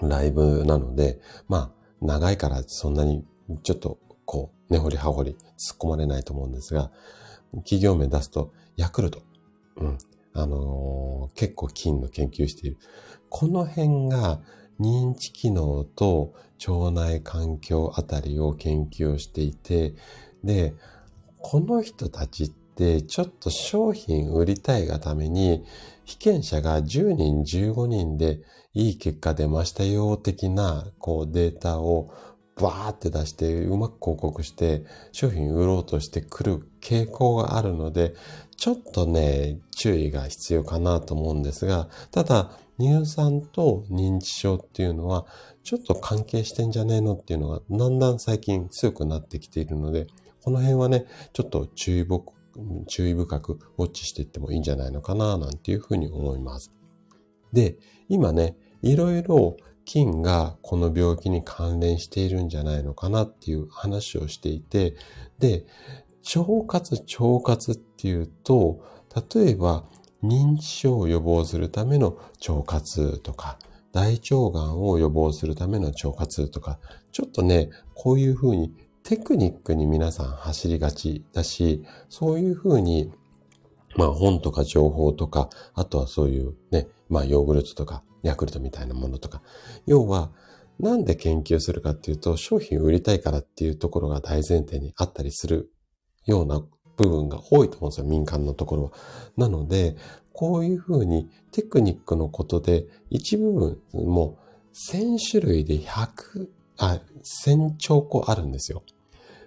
[0.00, 3.24] ライブなので、まあ、長いからそんなに
[3.62, 6.90] ちょっとこう、根掘り葉掘り突っ込まれないと思うんですが、
[7.58, 9.22] 企業名出すと、ヤクルト。
[9.76, 9.98] うん。
[10.34, 12.78] あのー、結構菌の研究している。
[13.28, 14.40] この辺が
[14.82, 16.34] 認知機能と
[16.68, 19.94] 腸内環境あたりを研究していて、
[20.44, 20.74] で、
[21.40, 25.64] この人たちっで、ちょっと商品売りたいがために、
[26.04, 28.40] 被験者が10人、15人で
[28.74, 32.10] いい結果出ましたよ、的な、こうデータを
[32.56, 38.14] バーって出して、うまく広告して、商品売ろうとしてくる傾向があるので、
[38.56, 45.26] ちょっとね、注意が必要かなと思うんですが、ただ、乳酸と認知症っていうのは、
[45.62, 50.06] ちょっと関係してんじゃねえのっていうのが、だんだん最近強くなってきているので、
[50.42, 52.06] この辺はね、ちょっと注意
[52.86, 56.70] 注意深くウォッチしていってもいいんじゃないのかな、なんていうふうに思います。
[57.52, 64.96] で、今ね、いろいろ菌がこの病気に関連しているんじゃないのかなっていう話をしていて、
[65.38, 65.64] で、
[66.36, 68.80] 腸活、腸活っていうと、
[69.34, 69.84] 例えば
[70.22, 73.58] 認知症を予防するための腸活とか、
[73.92, 76.78] 大腸がんを予防するための腸活とか、
[77.10, 83.12] ちょっとね、こういうふうにテクニックに皆さん走りがちだし、そういうふうに、
[83.96, 89.42] まあ本とか情報とか、あとはそういうね、まあヨーグルトとかヤクルトみたいなものとか、
[89.86, 90.30] 要は
[90.78, 95.70] なんで研究するかっていうと、商品を売りたいからっていうところが大前提にあったりする
[96.24, 96.62] ような
[96.96, 98.92] 部分が多いと思うんですよ、民間のところは。
[99.36, 99.96] なので、
[100.32, 104.38] こういうふうにテクニックのことで一部分も
[104.72, 107.00] 1000種類で100、あ、
[107.46, 108.82] 1000兆個あるんですよ。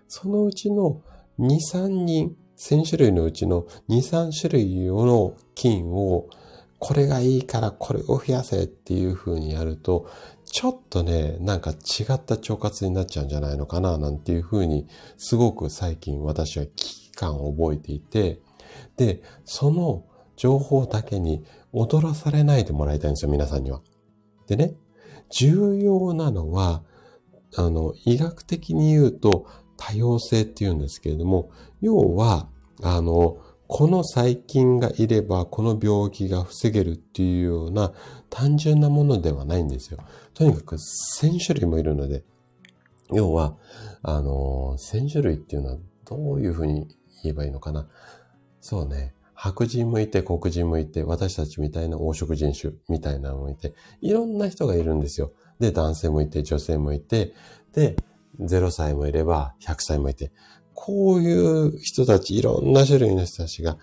[0.08, 1.02] そのうちの
[1.40, 6.28] 2、3人、1000種類のうちの2、3種類の菌を、
[6.78, 10.08] これがいいからこれを増やせっていう風にやると、
[10.46, 18.40] ちょっとね、なんか違った腸活になっちゃうんじゃないのかな、なんていう風に、すごく最近私は危機感を覚えていて、
[18.98, 23.82] で、その情報だけに踊らされないでもらいたいんですよ、皆さんには。
[24.48, 24.76] でね、
[25.30, 26.84] 重要なのは、
[27.58, 29.48] あの、医学的に言うと、
[29.78, 31.50] 多様性っていうんですけれども、
[31.82, 32.48] 要は、
[32.82, 37.94] あの、この細菌がいればこの病気が防げるっていうような
[38.30, 39.98] 単純なものではないんですよ。
[40.34, 42.24] とにかく1000種類もいるので、
[43.12, 43.56] 要は、
[44.04, 46.88] あの、1000種類っていうのはどういうふうに
[47.26, 47.88] 言えばいいのかな。
[48.62, 49.14] そうね。
[49.34, 55.34] 白人もいて、黒人もいて、私たちみたいな黄色人種みたいなのもいて、いろんな人がいるんですよ。
[55.60, 57.34] で、男性もいて、女性もいて、
[57.74, 57.98] で、
[58.40, 60.32] 0歳もいれば100歳もいて、
[60.74, 63.78] こういう人たち、いろんな種類の人たちが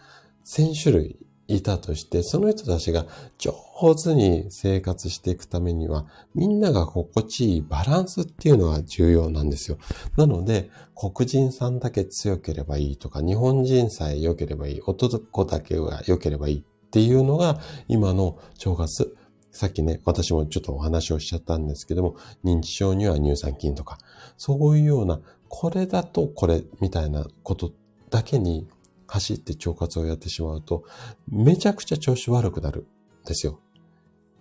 [0.47, 1.19] 1000種類
[1.57, 3.07] いたとして、その人たちが
[3.39, 3.55] 上
[3.95, 9.79] 手に生活していくためには、みんなが心地いいバランスっていうのが重要なんですよ。
[10.17, 19.17] なので、黒人さんだけ強ければいいとか、日本人さえ良ければいい、男だけが良ければいいっていうのが、今の腸活。
[19.51, 23.99] さっきね、私もちょっとお話をしちゃったんですけども、認知症には乳酸菌とか、
[24.39, 27.73] そういうような、これだとこれみたいなこと
[28.09, 28.67] だけに
[29.13, 30.85] 走って腸活をやってしまうと、
[31.29, 32.87] めちゃくちゃ調子悪くなる
[33.25, 33.61] んですよ。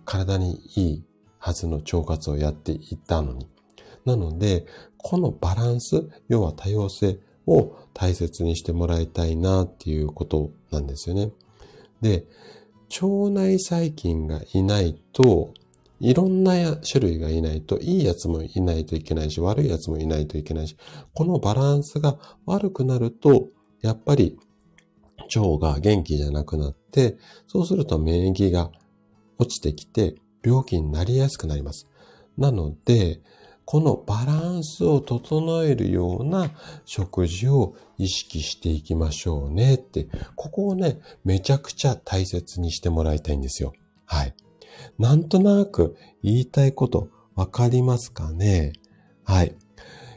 [0.06, 1.04] 体にいい
[1.38, 3.46] はずの腸活をやっていたのに。
[4.06, 4.64] なので、
[4.96, 11.32] このバランス、要は多様性を大切にしてもらいたいなっていうことなんですよね。
[12.00, 12.24] で、
[13.02, 15.52] 腸内細菌がいないと、
[16.00, 20.76] いろんな種類がいないと、いいやつもいないといけないし、悪いやつもいないといけないし、
[21.12, 23.48] このバランスが悪くなると、
[23.82, 24.38] やっぱり
[25.38, 27.16] 腸が元気じゃなくなって、
[27.46, 28.70] そうすると免疫が
[29.38, 31.88] 落ちてきて病気になりやすくなります。
[32.36, 33.20] なので、
[33.64, 36.50] このバランスを整えるような
[36.84, 43.72] 食事を意識していきましょうねって、ここをね、めちゃくちゃ大切にしてもらいたいんですよ。
[44.04, 44.34] はい。
[44.98, 48.72] なんとなく言いたいことわかりますかね？
[49.24, 49.54] はい。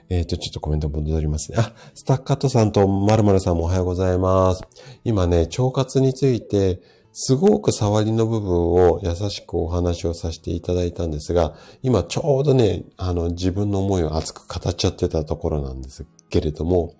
[0.09, 1.57] えっ、と、ちょっとコメント戻りますね。
[1.59, 4.61] あ、スタッカットさんとまるまるさんもおはようございます。
[5.03, 6.81] 今ね、腸活について、
[7.11, 16.93] すごく触りの部分を優しくお話をさせていただいたんですが、今ちょうどね、あの、自分の思いを熱く語っちゃってたところなんですけれども、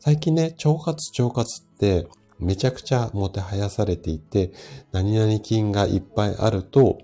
[0.00, 2.08] 最近ね、腸活、腸活って
[2.40, 4.52] めちゃくちゃもてはやされていて、
[4.92, 6.98] 何々菌がいっぱいあると、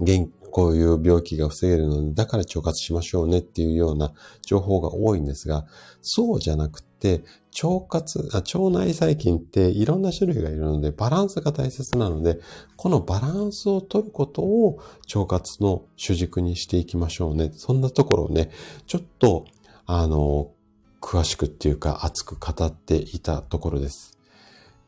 [0.00, 5.66] 元こういう病気が防げるので、だから腸活しましょうねっていうような情報が多いんですが、
[6.02, 7.22] そうじゃなくて、
[7.62, 12.38] 腸活あ、腸内細菌っていろんな種類がいるので、バランスが大切なので、
[12.76, 14.78] このバランスを取ることを
[15.14, 17.50] 腸活の主軸にしていきましょうね。
[17.54, 18.50] そんなところをね、
[18.86, 19.44] ちょっと、
[19.86, 20.52] あの、
[21.00, 24.18] 詳しくっていうか熱く語っていたところです。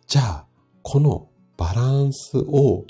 [0.06, 0.46] じゃあ、
[0.82, 2.84] このバランスを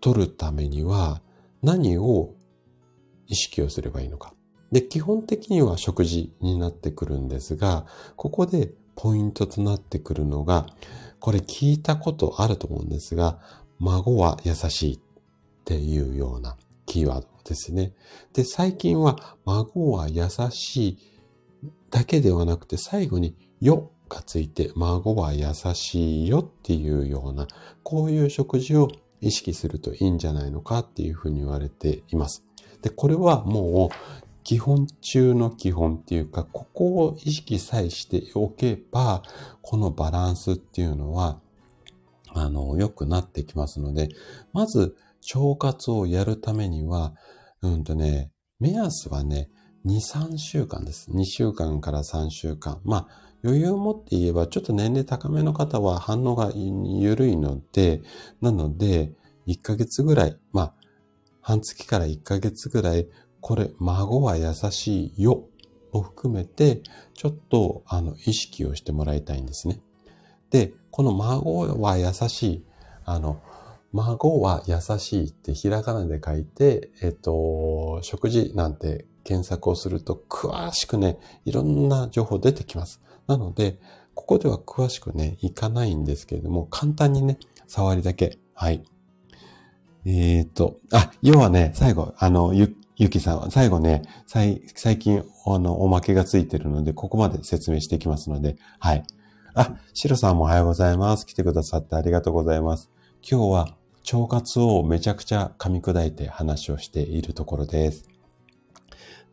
[0.00, 1.20] 取るためには、
[1.62, 2.34] 何を
[3.26, 4.34] 意識をすればいいのか。
[4.72, 7.86] で、基本的には食事になってくるんですが、
[8.16, 10.66] ここでポイントとなってくるのが、
[11.20, 13.38] これ聞いたことあると思うんですが、
[13.78, 15.00] 孫は優しいっ
[15.64, 17.92] ていうようなキーワードですね。
[18.32, 20.98] で、最近は孫は優しい
[21.90, 27.46] だけではなくて最後によがついて孫は優しいよっていうような、
[27.82, 28.88] こういう食事を
[29.20, 32.44] 意識するといいんじゃないのかっていうふうに言われています。
[32.82, 39.22] で、これはもう基本中の基本っていうか、ここを意識さえしておけば、
[39.60, 41.38] このバランスっていうのは、
[42.30, 44.08] あの、良くなってきますので、
[44.54, 44.96] まず、
[45.34, 47.14] 腸活をやるためには、
[47.60, 49.50] うんとね、目安はね、
[49.84, 51.10] 2、3週間です。
[51.10, 52.80] 2週間から3週間。
[52.84, 58.02] まあ、余裕を持って言えば、ちょっと年齢高めの方は反応が緩いので、
[58.40, 59.12] なので、
[59.46, 60.74] 1ヶ月ぐらい、まあ、
[61.40, 63.08] 半月から1ヶ月ぐらい、
[63.40, 65.44] これ、孫は優しいよ、
[65.92, 66.82] を含めて、
[67.14, 69.80] ちょっと、あの、意識をしてもらいたいんですね。
[70.50, 72.64] で、この孫は優しい、
[73.04, 73.40] あの、
[73.92, 83.00] 孫は優しいってひらがなで書いて、えっと、食事なんて検索をすると詳しくね、いろんな情報出てきます。
[83.28, 83.78] なので、
[84.14, 88.38] ここでは詳しくね、いかないんですけれども、簡単にね、触りだけ。
[88.54, 88.82] はい。
[90.04, 94.62] えっ、ー、と、あ、要はね、最後、あの、ゆ、ゆきさんは、最後ね、最
[94.98, 99.04] 近、あの、おまけがついてるので、ここまで説明していきますので、はい。
[99.54, 101.26] あ、シロさんもおはようございます。
[101.26, 102.90] 来てくださってありがとうございます。
[103.28, 103.76] 今日は、
[104.10, 108.08] 腸活をめちゃくちゃ噛み砕いて話をしているところです。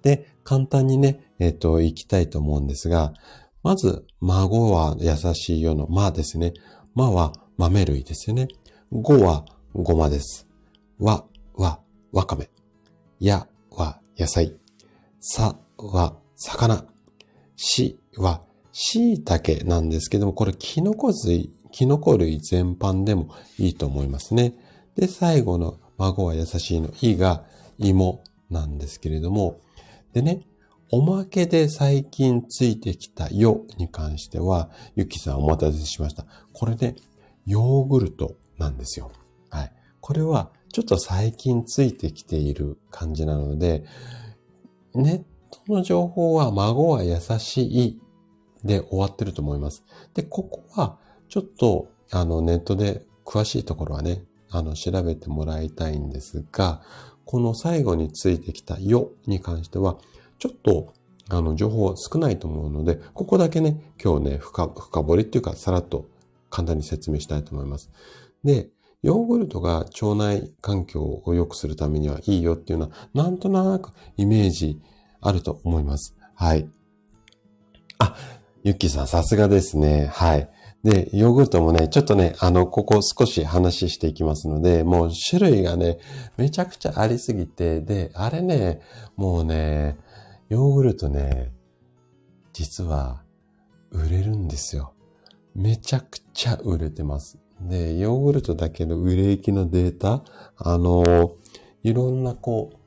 [0.02, 3.14] で、簡単にね、えっ、ー、と、行きたいと思うんですが、
[3.66, 6.54] まず、孫は優しいよの、まですね。
[6.94, 8.48] まは豆類ですよね。
[8.92, 9.44] ごは
[9.74, 10.48] ごまです。
[11.00, 11.80] わは
[12.12, 12.48] わかめ。
[13.20, 14.56] やは野菜。
[15.20, 16.86] さは魚。
[17.56, 24.54] しは椎茸なんですけども、これキノコ類、キノコ類全般でもいいと思いますね。
[24.96, 27.44] で、最後の孫は優しいのいが
[27.80, 29.60] 芋なんですけれども、
[30.14, 30.42] でね、
[30.98, 36.26] おまけで最近ついてきたよに関しては、ゆきさんお待たせしました。
[36.54, 36.96] これね、
[37.46, 39.12] ヨーグルトなんですよ。
[39.50, 39.74] はい。
[40.00, 43.84] これはちょっと最近ついてきている感じなので、
[44.94, 45.24] ネッ
[45.66, 48.02] トの情報は孫は優しい
[48.64, 49.84] で終わってると思います。
[50.14, 56.82] で、ここはちょっとあのネットで詳しいところはね、あの調べてもらいたいんですが、
[57.26, 59.98] この最後についてきたよに関しては、
[60.40, 60.94] ちょっと、
[61.30, 66.08] あの、情報は少ないと思うので、ここだけね、今日ね、深、深掘りっていうか、さらっと
[66.50, 67.90] 簡単に説明したいと思います。
[68.44, 68.70] で、
[69.02, 74.82] ヨーグルトが腸内環境を良くするためにはいいよっていうのは、なんとなくイメージ
[75.22, 76.16] あると思います。
[76.34, 76.68] はい。
[78.00, 78.16] あ、
[78.64, 80.10] ゆっきーさん、さすがですね。
[80.12, 80.50] はい。
[80.84, 85.98] で、ヨーグルトもね、ちょっとね、あの、ここ少し話していきますので、もう種類がね、
[86.38, 88.82] めちゃくちゃありすぎて、で、あれね、
[89.16, 89.98] もうね、
[90.48, 91.52] ヨーグルトね、
[92.54, 93.24] 実は
[93.90, 94.94] 売れるんですよ。
[95.56, 97.40] めちゃくちゃ売れてます。
[97.62, 100.24] で、ヨーグルトだけの売れ行きのデータ、
[100.58, 101.36] あの、
[101.82, 102.78] いろんなこう、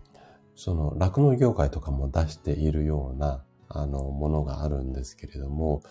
[0.55, 5.83] その、酪農業界とかも出しているような、あの、ものがあるんですけれども、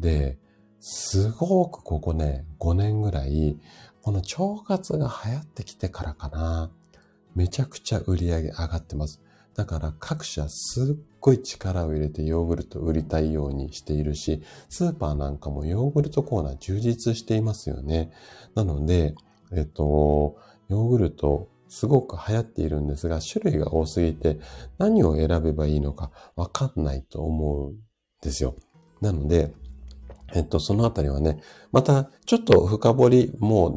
[0.00, 0.38] で、
[0.80, 3.58] すごくここね、5年ぐらい、
[4.00, 6.70] この腸活が流行ってきてからかな、
[7.34, 9.20] めちゃくちゃ売り上げ上がってます。
[9.54, 18.12] だから各社すっごい力を入れてヨーグルト売りたいようにしているし、スーパーなんかもヨーグルトコーナー充実していますよね。
[18.54, 19.14] なので、
[19.52, 20.36] えっと、
[20.68, 24.38] ヨーグルトすごく流行っているんですが、種類が多すぎて
[24.78, 27.76] 何を選べばいいのかわかんないと思うん
[28.22, 28.56] ですよ。
[29.00, 29.52] なので、
[30.32, 33.68] えっと、そのあたりはね、また、ちょっと深掘り、も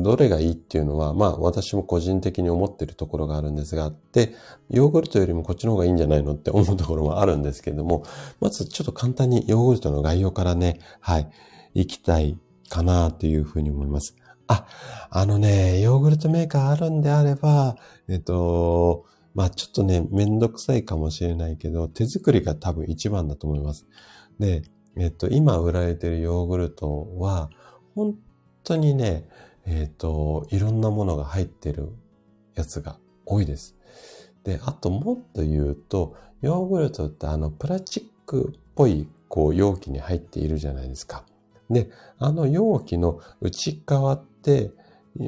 [0.00, 4.34] う、どれがいいっていうのは、まあ、私も個人的に思ってるところがあるんですが、で、
[4.68, 8.04] ヨーグルトよりもこっちの方がいいんじゃないのって思うところもあるんですけども、
[8.40, 11.30] まずちょっと簡単にヨーグルトの概要からね、はい、
[11.74, 14.16] 行きたいかなというふうに思います。
[14.46, 14.66] あ、
[15.10, 17.76] あのね、ヨーグルトメーカーあるんであれば、
[18.08, 23.86] えっと、まあちょっとね、めんどくさいかもしれないけど、手作りが多分一番だと思います。
[24.38, 24.62] で、
[24.96, 27.50] えっと、今売られてるヨーグルトは、
[27.94, 28.16] 本
[28.64, 29.28] 当にね、
[29.66, 31.90] えっと、いろんなものが入ってる
[32.54, 33.76] やつが多いです。
[34.44, 41.24] で、あともっと言うと、ヨーグルトってあの、プラスチックっぽい、こう、容器に入っているじゃないですか。
[41.70, 44.72] で、あの容器の内側って、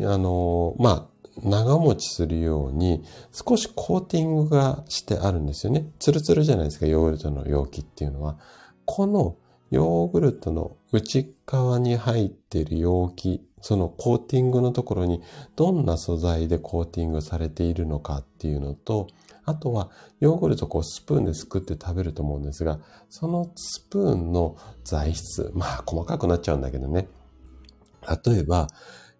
[0.04, 3.02] あの、まあ、長持ちするように
[3.32, 5.90] 少しコーティングがしてあるんですよね。
[5.98, 8.38] ツルツルじゃないですか、ヨーグルトの容器っていうのは。
[8.84, 9.36] この
[9.72, 15.22] ヨーグルトの内側に入っている容器、そのコーティングのところに
[15.56, 19.06] どんな素材でコーティングされているのかっていうのと、
[19.46, 27.08] あとはヨーグルトこうスプーンですくって食べると思うんですが、そのスプーンの材質、まあ細かくなっちゃうんだけどね。
[28.26, 28.66] 例えば、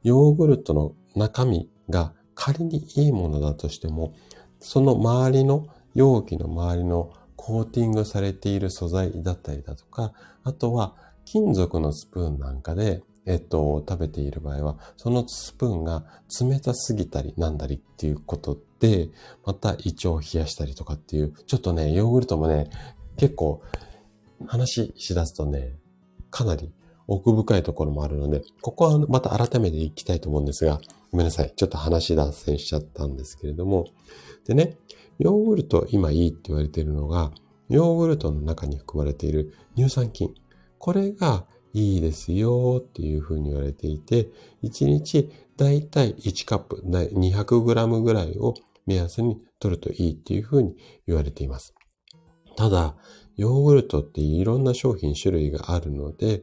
[0.03, 4.13] ヨーグルトの中身が仮にいいものだとしても、
[4.61, 7.11] その周りの容器の周りの
[7.45, 10.13] コーティングされている素材だったりだとか、
[10.45, 16.05] あとは金属のスプーンなんかで、えっと、食べている場合は、そのスプーンが
[16.41, 19.09] 冷たすぎたりなんだりっていうことで、
[19.45, 22.71] また胃腸を冷やしたりとかっていう、ちょっとね、ヨーグルトもね、
[23.17, 23.61] 結構
[24.47, 25.75] 話しだすとね、
[26.31, 26.73] かなり
[27.09, 30.81] 奥深いところもあるので、ここはまた改めていきたいと思うんですが、
[31.11, 31.53] ごめんなさい。
[31.57, 33.87] ちょっと話し脱線しちゃったんですけれども。
[34.47, 34.77] でね、
[35.19, 37.33] ヨーグルト今いいって言われているのが、
[37.69, 40.35] ヨーグルトの中に含まれている乳酸菌。
[40.79, 44.29] これがいいですよっていうふうに言われていて、
[44.63, 48.55] 1日だいたい1カップ、200g ぐらいを
[48.87, 51.75] 目安に取るといいっていうふうに言われています。
[52.57, 52.97] ただ、
[53.37, 56.43] ヨーグルトっていろんな商品種類があるので、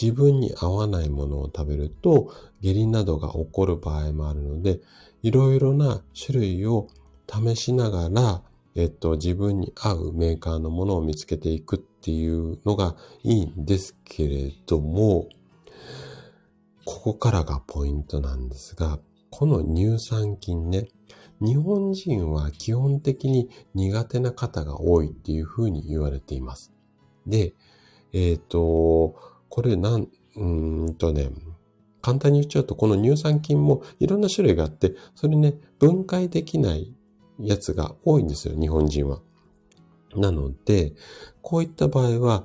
[0.00, 4.80] 自分に合わないものを食べると下痢などが起こる場合もあるので、
[5.22, 6.88] いろいろな種類を
[7.30, 8.42] 試しながら、
[8.74, 15.28] えっと、自分に合うメーカーのものを見つけていくっていうのがいいんですけれども、
[16.84, 18.98] ここからがポイントなんですが、
[19.30, 20.88] この乳酸菌ね、
[21.40, 26.72] 日本人は基本的に苦手な方が多いっていうふうに言われています。
[27.26, 27.54] で、
[28.12, 29.16] えっ、ー、と、
[29.48, 30.44] これなん、う
[30.88, 31.30] んとね、
[32.00, 36.94] 簡単に言っちゃうと、この乳酸菌もいろんな種類があって、それね、分解できない
[37.40, 39.20] やつが多いんですよ、日本人は。
[40.16, 40.92] なので、
[41.42, 42.44] こういった場合は、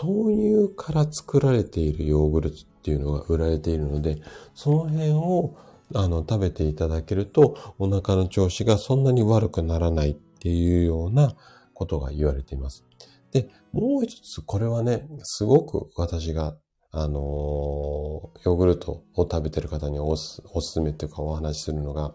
[0.00, 0.34] 豆
[0.68, 4.22] 乳から作られているヨーグルトっていうのが売られているので、
[4.54, 5.54] その辺を
[5.94, 11.34] あの食べていただけると、お腹の調子がそんなに悪くならないっていうような
[11.74, 12.84] ことが言われています。
[13.32, 16.56] で、もう一つ、これはね、すごく私が、
[16.92, 22.14] あのー、ヨーグルトを食べてる方におすすめっていうかお話しするのが、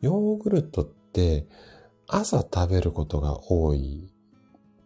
[0.00, 1.03] ヨーグルトって
[2.06, 4.10] 朝食べることが多い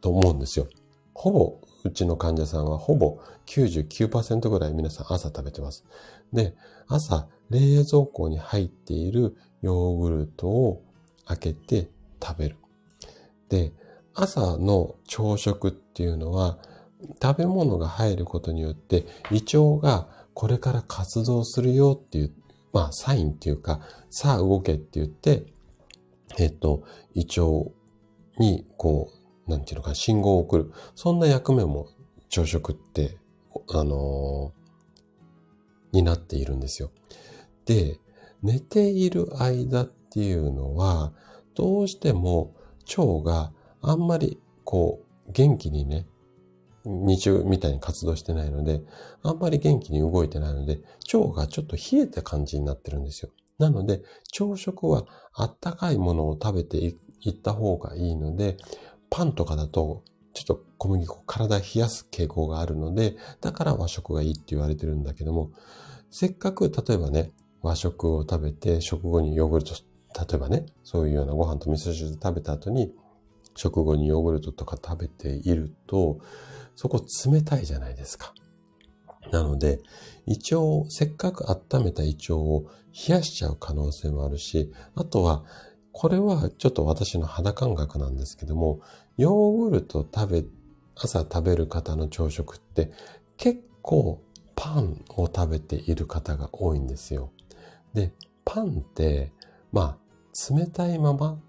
[0.01, 0.67] と思うんですよ。
[1.15, 5.85] ほぼ、うちの患者さんはほぼ99%ぐらい皆さん朝食べてます。
[6.33, 6.55] で、
[6.87, 10.83] 朝冷蔵庫に入っているヨーグルトを
[11.27, 11.91] 開けて
[12.23, 12.57] 食べる。
[13.49, 13.73] で、
[14.15, 16.59] 朝の朝食っていうのは、
[17.23, 22.33] 食べ物が入ることによって胃腸がこれから活動するよっていう、
[22.73, 25.47] まあサインっていうか、さあ動けって言って、
[26.37, 27.71] えっと、胃腸
[28.39, 29.11] にこ
[29.47, 30.73] う、なんていうのか、信号を送る。
[30.95, 31.89] そんな役目も
[32.29, 33.19] 朝食って、
[33.71, 36.91] あのー、になっているんですよ。
[37.65, 37.99] で、
[38.43, 41.13] 寝ている間っていうのは、
[41.55, 42.55] どうしても
[42.97, 43.53] 腸が
[43.83, 46.07] あんまりこう元気にね、
[46.85, 48.81] 日中みたいに活動してないので、
[49.23, 50.81] あんまり元気に動いてないので、
[51.13, 53.31] 腸がちょっと冷えた感じになってるんですよ。
[53.59, 58.57] なので、朝食はあったかいものを食べていった方がいいので、
[59.11, 60.05] パンとかだと、
[60.35, 65.51] ちょっと小麦粉体冷やす傾向があるので、だから和食がいいって言われてるんだけども、
[66.11, 72.93] せっかく例えばね、和食を食べて食後にヨーグルト、例えばね、そういうようなご飯と味噌汁食べた後に、
[73.57, 76.21] 食後にヨーグルトとか食べていると、
[76.77, 78.33] そこ冷たいじゃないですか。
[79.31, 79.81] なので、
[80.27, 82.67] 胃腸を、せっかく温めた胃腸を
[83.09, 85.45] 冷やしちゃう可能性もあるし、あとは、
[85.93, 88.81] これはちょっと私の肌感覚なんですけども、
[89.17, 90.45] ヨーグルト食べ、
[90.95, 92.93] 朝食べる方の朝食って
[93.37, 94.21] 結構
[94.55, 97.31] パンを食べている方が多いんですよ。
[97.95, 98.13] で、
[98.45, 99.33] パンって、
[99.73, 101.41] まあ、冷たいまま、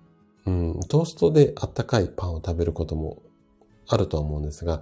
[0.45, 3.21] うん、トーストであったかいパンを食べることも
[3.87, 4.81] あるとは思うんですが、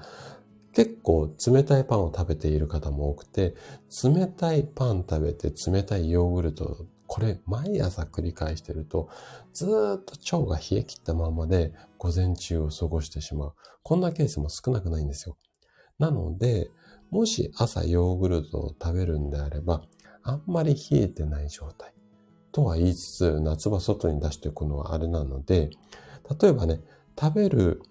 [0.77, 3.55] 結構冷たいパンを食べている方も多くて、
[4.03, 9.09] 冷たいパン食べて冷たいヨーグルト、これ毎朝繰り返してると、
[9.53, 9.69] ずっ
[10.05, 13.53] と腸が冷え切ったままで午前中を過ごしてしまう。
[13.81, 15.35] こんなケースも少なくないんですよ。
[15.97, 16.69] なので、
[17.09, 19.81] もし朝ヨーグルトを食べるんであれば、
[20.21, 21.91] あんまり冷えてない状態。
[22.51, 25.71] とは言いつつ、夏場外に出しておくのはあれなので、
[26.39, 26.81] 例えばね、
[27.19, 27.81] 食べる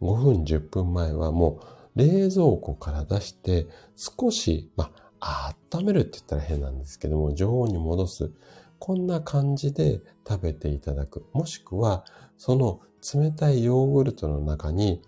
[0.00, 3.66] 5分、10分前はもう冷蔵庫から出して
[3.96, 4.90] 少し、ま
[5.20, 8.30] あ、温めるって言ったら変なんですけども、常温に戻す。
[8.78, 11.24] こんな感じで食べていただく。
[11.32, 12.04] もしくは、
[12.36, 12.80] その
[13.14, 15.00] 冷たいヨーグルトの中に、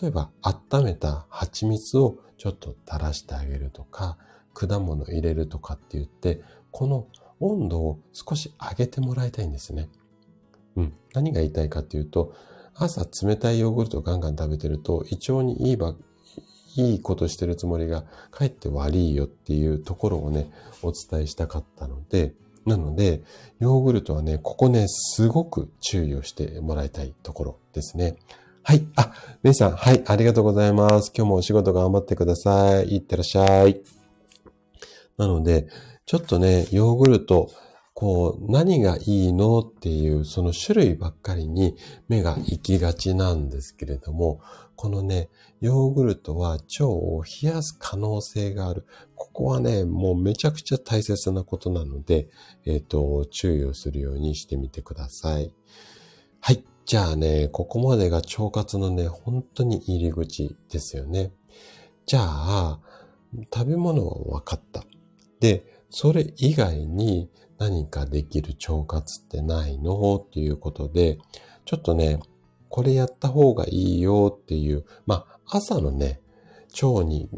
[0.00, 4.18] 例えば温めた蜂蜜をちょっと垂らしてあげるとか、
[4.54, 7.06] 果物入れるとかって言って、この
[7.40, 9.88] 温度を少し上げてもらいたいんですね。
[10.76, 10.94] うん。
[11.12, 12.34] 何が言いたいかっていうと、
[12.74, 15.94] 朝冷たいヨーグルトをガンガン食べてると、胃腸にいいば、
[16.76, 20.50] いいことしてるつもりが、かえって悪いよっていうところをね、
[20.82, 22.34] お伝えしたかったので、
[22.66, 23.22] なので、
[23.60, 28.16] ヨーグルトはね、ここね、すごく注意をしてもらいたいところですね。
[28.62, 28.86] はい。
[28.96, 29.12] あ、
[29.42, 31.12] メイさん、はい、ありがとうございます。
[31.14, 32.96] 今日もお仕事頑張ってください。
[32.96, 33.82] いってらっしゃい。
[35.18, 35.68] なので、
[36.06, 37.50] ちょっとね、ヨーグルト、
[37.92, 41.76] こう、何がいいのっていう、その種類ばっかりに
[42.08, 44.40] 目が行きがちなんですけれども、
[44.76, 45.28] このね、
[45.60, 48.86] ヨーグルトは腸を冷やす可能性がある。
[49.14, 52.28] ここはね、もうめちゃくちゃ大切なことなので、
[52.64, 55.52] えっ、ー、と、注意をするようにしてみてください。
[56.40, 56.64] はい。
[56.86, 61.32] じゃあね、ここまでが腸活のね、本当に入り口ですよね。
[62.06, 62.80] じゃあ、
[63.52, 64.84] 食べ物は分かった。
[65.40, 70.16] で、それ以外に何かできる腸活ってないの？
[70.16, 71.18] っていうことで、
[71.64, 72.20] ちょっとね、
[72.74, 76.20] これやった方がいいよっていう、まあ、朝のね、
[76.82, 77.30] 腸に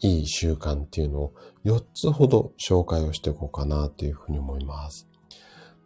[0.00, 5.08] いい習慣っていうのを4つほど紹介をしていこうかなというふうに思います。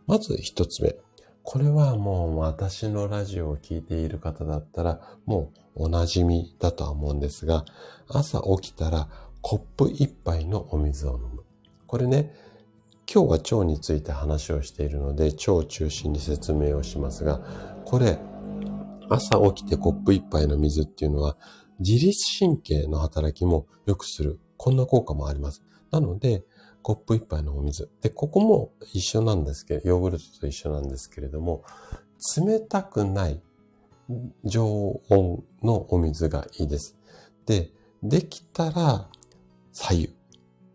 [0.08, 0.96] まず1つ目。
[1.44, 7.64] これはもう私のラジオを聴いている方だったらもうお馴染みだとは思うんですが、
[8.08, 9.08] 朝起きたら
[9.42, 11.44] コップ1杯のお水を飲む。
[11.86, 12.34] これね、
[13.08, 17.38] 今日は腸について話をしているので、腸を中心に説明をしますが、
[17.84, 18.18] これ、
[19.08, 21.36] 朝起きてコップ一杯の水っていうのは、
[21.80, 24.40] 自律神経の働きも良くする。
[24.56, 25.62] こんな効果もあります。
[25.90, 26.44] なので、
[26.82, 27.90] コップ一杯のお水。
[28.00, 31.62] で、ここも一緒なんですけど、ヨーグルトと一緒なんですけれども、
[32.36, 33.40] 冷たくない
[34.44, 34.66] 常
[35.10, 36.96] 温のお水がいいです。
[37.46, 37.70] で、
[38.02, 39.08] できたら、
[39.72, 40.14] 左右。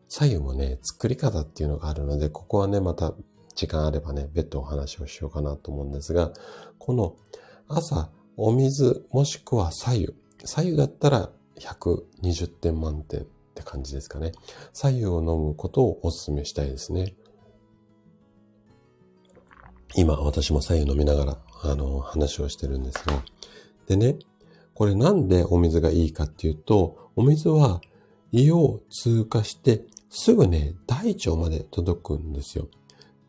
[0.08, 3.14] 左右もね、作り方っていうのがあるので、ここはね、また
[3.56, 6.32] 時間あればね、別途お話をしようかなと思うんですが、
[6.78, 7.16] この
[7.68, 10.14] 朝、お水もしくは左右。
[10.46, 11.30] 左右だったら
[11.60, 13.24] 120点満点っ
[13.56, 14.32] て感じですかね。
[14.74, 17.16] 左右を飲むことをお勧めしたいですね。
[19.96, 23.24] 今、私も左右飲みながら、あの、話をしてるんですが。
[23.86, 24.18] でね、
[24.74, 27.82] これなんでお水がいいかっていうと、お水は
[28.32, 32.68] 胃を通過してすぐね、大腸まで届くんですよ。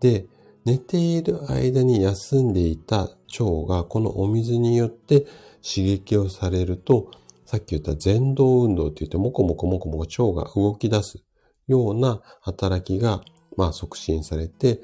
[0.01, 0.27] で、
[0.65, 5.27] 寝ている間に休んでいた腸がこのお水によって
[5.63, 7.11] 刺激をされると、
[7.45, 11.23] さっき言った前動運動って言って、もこもこもこもこ腸が動き出す
[11.67, 13.23] ような働きが、
[13.57, 14.81] まあ促進されて、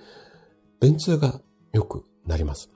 [0.81, 1.41] 便通が
[1.73, 2.71] 良くなります。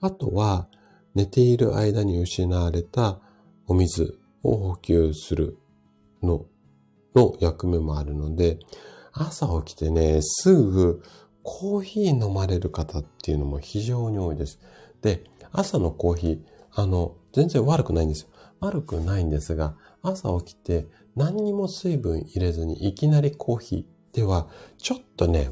[0.00, 0.68] あとは、
[1.14, 3.20] 寝ている間に失われた
[3.66, 5.58] お水を補給する
[6.22, 6.46] の
[7.14, 8.58] の役目もあるので、
[9.12, 11.02] 朝起きてね、すぐ
[11.44, 14.58] コーヒー飲まれる方っていうのも非常に多いです。
[15.02, 15.22] で、
[15.52, 16.38] 朝のコーヒー、
[16.72, 18.28] あの、全然悪くないんですよ。
[18.60, 20.86] 悪くないんですが、朝起きて
[21.16, 25.50] 何にも水分入れずにいきなりコーヒーでは、ちょっとね、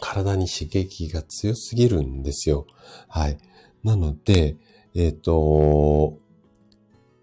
[0.00, 2.66] 体に刺激が強すぎるんですよ。
[3.08, 3.38] はい。
[3.82, 4.56] なので、
[4.94, 6.18] えっ、ー、と、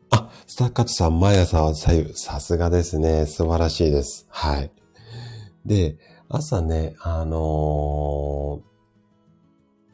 [0.09, 2.13] あ、スタッカットさん、毎朝は左右。
[2.15, 3.26] さすがですね。
[3.26, 4.26] 素晴らしいです。
[4.30, 4.72] はい。
[5.65, 5.97] で、
[6.30, 8.61] 朝ね、あの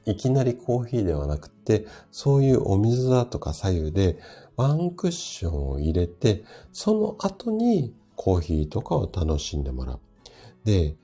[0.06, 4.20] ー、いきなりコーヒーではなくて、そういうお水だとか左右で
[4.58, 10.00] ワンクッションを入れて、その後にコーヒーとかを楽しんでもらう。
[10.66, 10.98] で、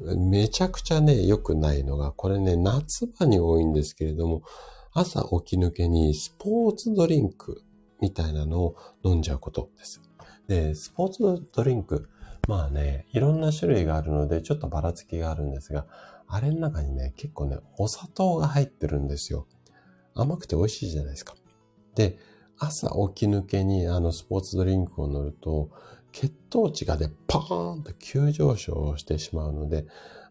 [0.00, 4.42] めちゃくちゃね、良くないのが、これね、夏場に多いんですけれども、
[4.92, 7.62] 朝起き抜けにスポーツドリンク
[8.00, 10.02] みたいなのを飲んじゃうことです。
[10.48, 12.08] で、スポーツドリンク、
[12.48, 15.86] まあね、いろんな種類があるので、ちょっとばらつきがあるんですが、
[16.26, 19.46] あれの中にね、結構ね、お砂糖が入ってるんですよ。
[20.14, 21.34] 甘くて美味しいじゃないですか。
[21.94, 22.18] で、
[22.58, 25.70] 朝起き抜けにあのスポーツドリンクを乗ると、
[26.10, 29.86] 血糖値がね、パーンと急上昇してしまうので、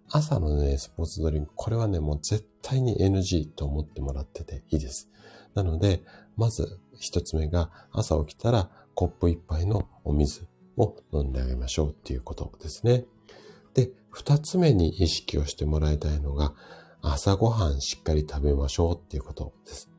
[0.09, 5.09] 朝のね、スポーツドリンク、これはね、もう絶対に NG と思ってもらってていいです。
[5.53, 6.03] なので、
[6.35, 13.05] まず一つ目が朝起きたらコップ一杯のお水を飲んであげましょうっていうことですね。
[13.73, 16.53] で、二つ目に意識をしてもらいたいのが、
[17.01, 19.89] 朝ごはんしっかり食べましょうっていうことです。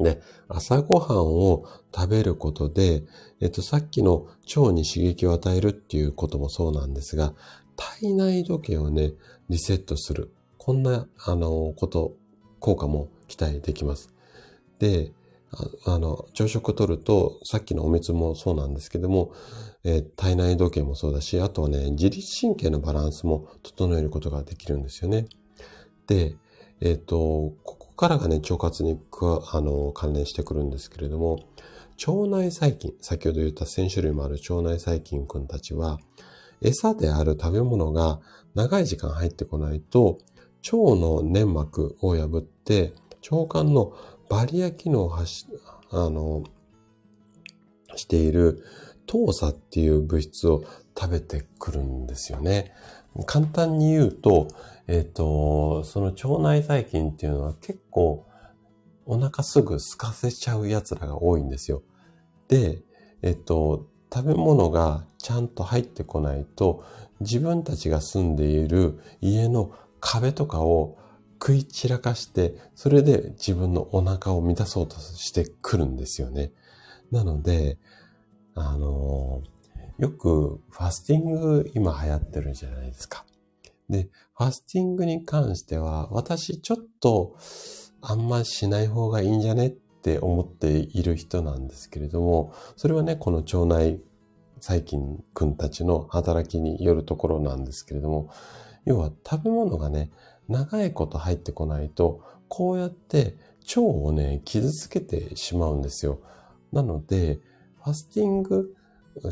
[0.00, 1.64] で、朝ごはんを
[1.94, 3.02] 食べることで、
[3.40, 4.26] えっと、さっきの
[4.56, 7.34] 腸に刺激を与えるっていうこともそうなんですが、
[7.76, 9.12] 体内時計をね、
[9.48, 10.32] リセットする。
[10.56, 12.14] こんな、あの、こと、
[12.60, 14.12] 効果も期待できます。
[14.78, 15.12] で、
[15.86, 19.32] あの、朝食をとると、さっきのお水もそうなんですけども、
[19.84, 25.26] えー、体内時計もそうだし、あとはね、自律神経のバランスも整えることができるんですよね。
[26.06, 26.36] で、
[26.80, 27.16] えっ、ー、と、
[27.64, 31.40] ここからがね、腸活にあの関連してくるんですけれども、
[32.06, 35.98] 腸内細菌、先ほど言った1000種類もある腸内細菌くんたちは、
[36.60, 38.20] 餌である食べ物が
[38.54, 40.18] 長い時間入ってこないと、
[40.64, 42.92] 腸の粘膜を破って、
[43.30, 43.92] 腸管の
[44.28, 45.46] バリア機能を発し、
[45.90, 46.44] あの、
[47.96, 48.62] している
[49.06, 50.64] 糖鎖っていう物質を
[50.98, 52.72] 食べてくるんですよね。
[53.26, 54.48] 簡単に言うと、
[54.86, 58.26] えっ、ー、と、その腸内細菌っていうのは結構
[59.06, 61.82] お腹すぐ空かせちゃう奴らが多いんですよ。
[62.48, 62.82] で、
[63.22, 66.84] えっ、ー、と、食べ物がちゃんと入ってこないと
[67.20, 70.96] 自分たちが住んでいる家の壁とかを
[71.40, 76.52] 食い散らかして、それで自分のお腹を満たそうとしてくるんですよね。
[77.10, 77.78] なので、
[78.54, 79.42] あの
[79.98, 83.24] よくファスティング今流行ってるじゃないですか。
[83.88, 87.36] で、ファスティングに関しては、私ちょっと
[88.00, 94.00] あんましない方がいいんじゃねって思っている人なんですけれども、それはね、この腸内
[94.60, 98.30] 細菌くんたちの働きによるところなんですけれども、
[98.84, 100.10] 要は食べ物がね、
[100.48, 103.36] 長いこと入ってこないと、こうやって
[103.68, 106.20] 腸をね、傷つけてしまうんですよ。
[106.72, 107.40] なので、
[107.82, 108.74] ファスティング、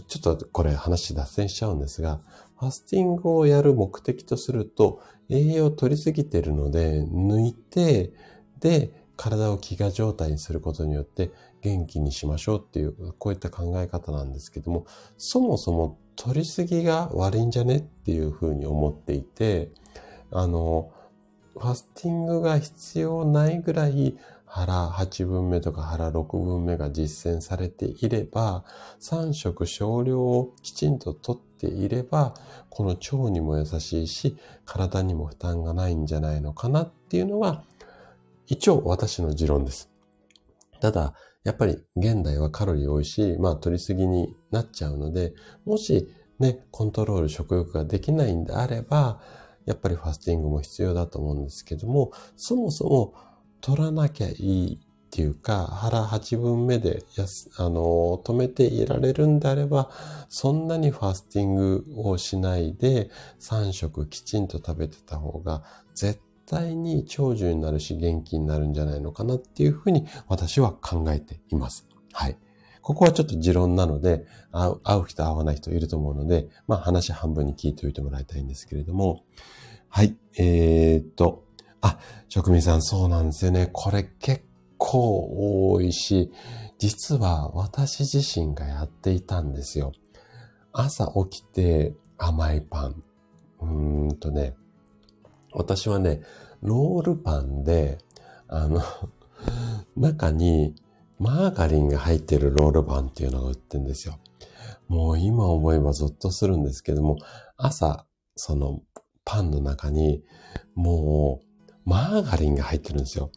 [0.08, 2.20] ちょっとこれ話脱線しちゃうんですが、
[2.58, 8.12] ファスティングをやる目的とすると、栄養を取りすぎてるので、抜いて、
[8.60, 11.30] で、体を飢餓状態にすることによって
[11.62, 14.86] 元気にしましょうっていう、こういった考え方なんですけども、
[15.16, 19.70] そもそも取りすぎが悪いんじゃねっていうふうに思っていて、
[20.30, 20.90] あの、
[21.58, 28.64] ファスティングが必要ないぐらい腹8分目とか腹6分目が実践されていれば、
[29.00, 32.34] 3食少量をきちんととっていれば、
[32.70, 37.64] この腸にも優しいし、体にも負担がないんじゃないのかなっていうのが、
[38.46, 39.90] 一応私の持論です。
[40.80, 45.34] ただ、やっぱり現代はカロリー多いし、まあ取りすぎになっちゃうので、
[45.64, 49.20] もしね、コントロール食欲ができないんであれば、
[49.66, 53.14] やっぱりファスティングも必要だと思うんですけども、そもそも
[53.60, 59.90] 取らなきゃいいっていうか、腹8分目でやす、あの、止めていられるんであれば、
[60.28, 63.10] そんなにファスティングをしないで、
[63.40, 65.62] 3食きちんと食べてた方が、
[65.94, 71.86] 絶対に長寿になるし元気になるんじゃないのかなっていうふうに私は考えています。
[72.12, 72.38] はい。
[72.86, 79.24] ここはちょっと持論なので、会う会う人会わない人いると思うので、まあ話半分に聞いておいてもらいたいんですけれども、
[79.88, 81.42] はい、えー、っと、
[81.80, 83.70] あ、職人さんそうなんですよね。
[83.72, 84.44] これ結
[84.78, 86.30] 構多いし、
[86.78, 89.90] 実は私自身がやっていたんですよ。
[90.72, 93.02] 朝起きて甘いパン。
[93.62, 94.54] うーんとね、
[95.52, 96.20] 私はね、
[96.62, 97.98] ロールパンで、
[98.46, 98.80] あの、
[99.96, 100.76] 中に
[101.18, 104.18] マーガリンが入ってるロールパンっていうのが売ってるんですよ。
[104.88, 107.16] もう今思えばゾッとするんですけども、
[107.56, 108.06] 朝、
[108.36, 108.82] その
[109.24, 110.22] パンの中に
[110.74, 113.30] もうマーガリンが入ってるんですよ。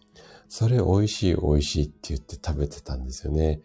[0.49, 3.61] それ美味しい美味しいって言って食べてたんですよね。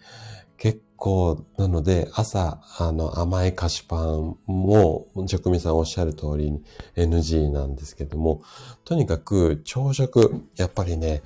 [0.58, 6.52] 結構、なので、朝、あの、甘い菓子パンも、職人さんおっしゃる通り
[6.94, 8.42] NG なんですけども、
[8.84, 11.22] とにかく朝食、やっぱりね、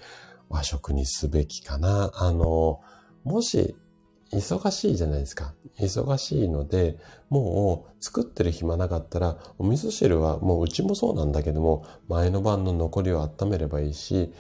[0.49, 2.11] 和食にすべきかな。
[2.15, 2.81] あの、
[3.25, 3.77] もし、
[4.33, 5.55] 忙しいじゃないですか。
[5.79, 6.99] 忙しいので、
[7.31, 14.33] もう作ってる暇なかったら、お味噌汁はもううちもそうなんだけども、前の晩の残りを温めればいいし、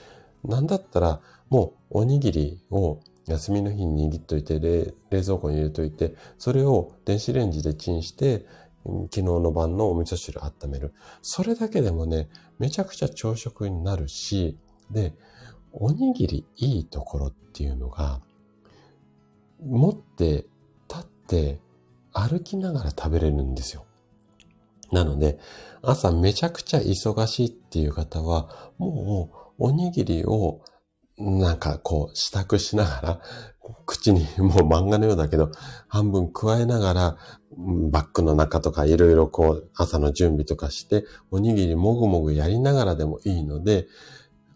[0.45, 8.47] なんだったらもうおにぎりを休みの日に握っといて冷、蔵庫に入れといて、それを電子レンジでチンして、
[8.85, 10.95] 昨日の晩のお味噌汁温める。
[11.23, 12.29] それだけでもね、
[12.59, 14.59] めちゃくちゃ朝食になるし、
[14.91, 15.15] で、
[15.73, 18.21] おにぎりいいところっていうのが、
[19.65, 20.47] 持って、
[20.89, 21.61] 立って、
[22.13, 23.85] 歩きながら食べれるんですよ。
[24.93, 25.39] なので、
[25.83, 30.61] 朝めちゃくちゃ忙しいっていう方は、もうおにぎりを
[31.19, 33.21] なんかこう支度しながら、
[33.85, 35.51] 口にもう漫画のようだけど、
[35.89, 37.17] 半分加えながら、
[37.91, 43.89] バッグの中とかいろいろこう朝の準備とかして、おにぎりもぐもぐやりながらでもいいので、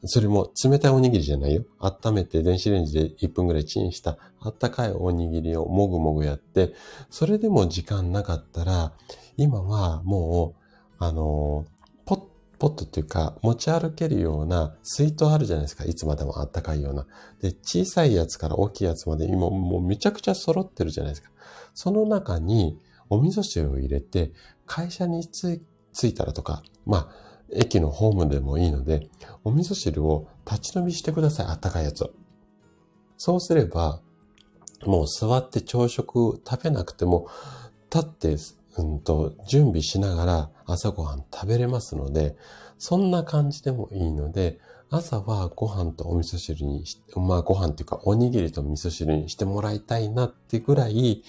[0.04, 1.64] それも冷たいおにぎりじゃないよ。
[1.78, 6.74] 温めて電子レンジで1分ぐらいチンしたあったかいおにぎりをもぐもぐやって、
[7.08, 8.92] それでも時間なかったら、
[9.36, 10.54] 今はも
[11.00, 11.66] う、あの、
[12.04, 12.22] ポッ、
[12.58, 15.84] ポットっていうか、持ち歩けるような水筒あるじゃないですか。
[15.84, 17.06] いつまでもあったかいような。
[17.40, 21.30] で、小さいやつから大きいやつまで今もうめちゃくちゃ揃ってるじゃないですか。
[21.74, 22.78] その中に
[23.08, 24.32] お味噌汁を入れて、
[24.66, 25.60] 会社に着
[26.04, 27.21] いたらとか、まあ、
[27.54, 29.08] 駅のホームでもいいので、
[29.44, 31.46] お味噌汁を立ち飲みしてください。
[31.46, 32.10] あったかいやつを。
[33.16, 34.00] そうすれば、
[34.84, 37.28] もう座って朝食食べなくても、
[37.92, 38.36] 立って、
[38.78, 42.36] うんと、準備しながら朝ごはん食べれますので、
[42.78, 44.58] そんな感じでもいいので、
[44.90, 51.24] 朝はご飯とお味噌汁にし、まあご飯っていうかおにぎりと味噌汁にしてもらいたいなってぐらい、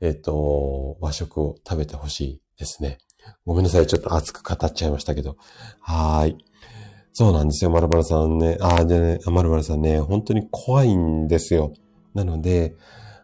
[0.00, 2.98] えっ、と、和食を食べてほしいですね。
[3.44, 3.86] ごめんなさい。
[3.86, 5.36] ちょっと熱く語っちゃいましたけど。
[5.80, 6.36] はーい。
[7.12, 7.70] そうなんですよ。
[7.70, 8.58] まるまるさんね。
[8.60, 11.72] ああ、でね、まるまるさんね、本当に怖いんですよ。
[12.14, 12.74] なので、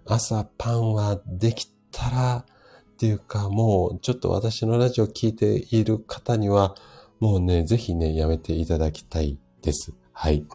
[0.07, 2.47] 朝パンはできたら、
[2.93, 6.77] っていうか、もうちょっと私のラジオ聞いている方には、
[7.19, 9.93] もうね、ぜひね、やめていただきたいです。
[10.13, 10.47] はい。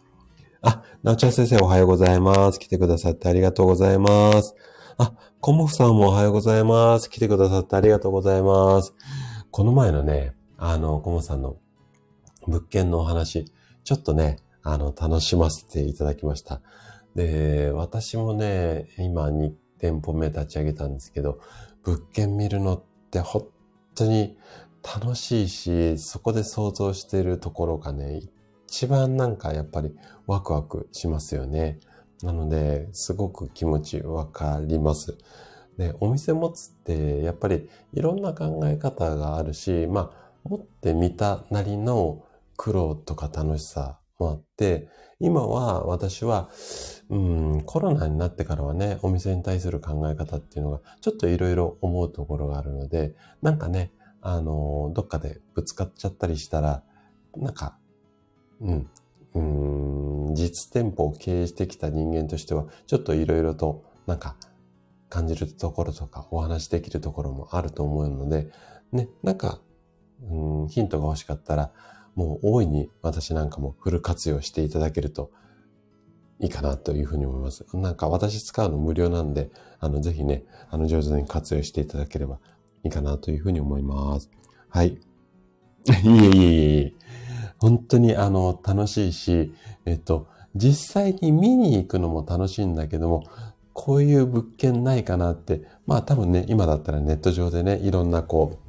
[0.62, 2.60] あ、なおちゃん先生おはようございます。
[2.60, 4.56] 来てくださってありがとうございます。
[4.98, 7.10] あ、コモフさんもおはようございます。
[7.10, 8.96] 来てくださってありがとうございます。
[9.58, 11.58] この前のね、あの、コモさんの
[12.46, 13.52] 物件のお話、
[13.84, 16.62] ちょっとね、あの、楽しませていただきました。
[17.16, 21.40] で、私もね、今2店舗目立ち上げたんですけど、
[21.84, 23.48] 物件見るのって本
[23.96, 24.38] 当に
[24.84, 28.22] 楽しいし、そこで想像しているところがね、
[28.68, 29.92] 一番なんかやっぱり
[30.28, 31.80] ワクワクしますよね。
[32.22, 35.18] なので、すごく気持ちわかります。
[35.78, 42.24] で、お店持つって、やっぱりいろんな考え方があるし、まあ、持ってみたなりの
[42.56, 46.50] 苦労とか楽しさもあって、今は私は、
[47.10, 56.84] うん、コロナになってからはね、お店に対する考え方っていうのが、ちょっといろいろ思うところがあるので、なんかね、あの、どっかでぶつかっちゃったりしたら、
[57.36, 57.78] なんか、
[58.62, 58.90] うん、
[59.36, 64.36] うん、実店舗を経営してきた人間としては、ちょっといろいろと、なんか、
[65.10, 68.50] 感じるところとかお話できるところもあると思うので、
[68.92, 69.60] ね、なんか、
[70.24, 71.72] うん、ヒントが欲しかったら、
[72.16, 75.32] もう大いに私なんかもフル活用していただけると
[76.40, 77.66] いいかなというふうに思います。
[77.74, 82.40] なんか私使うの無料なんで、あの、ぜひね、あの、上手に活用していただければ
[82.84, 84.30] いいかなというふうに思います。
[84.70, 84.88] はい。
[85.88, 86.94] いえいえいえいえ。
[87.60, 89.54] 本当にあの、楽しいし、
[89.86, 93.24] えっと、実際に見に行くのも楽しいんだけども、
[93.80, 98.60] こういう物件ないかなって、まあ多分ね、今だったらネット上でね、いろんなこ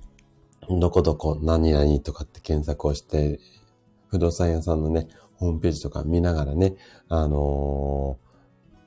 [0.68, 3.40] う、どこどこ何々とかって検索をして、
[4.08, 6.76] 不動産屋さんのね、ホームページとか見ながらね、
[7.08, 8.18] あの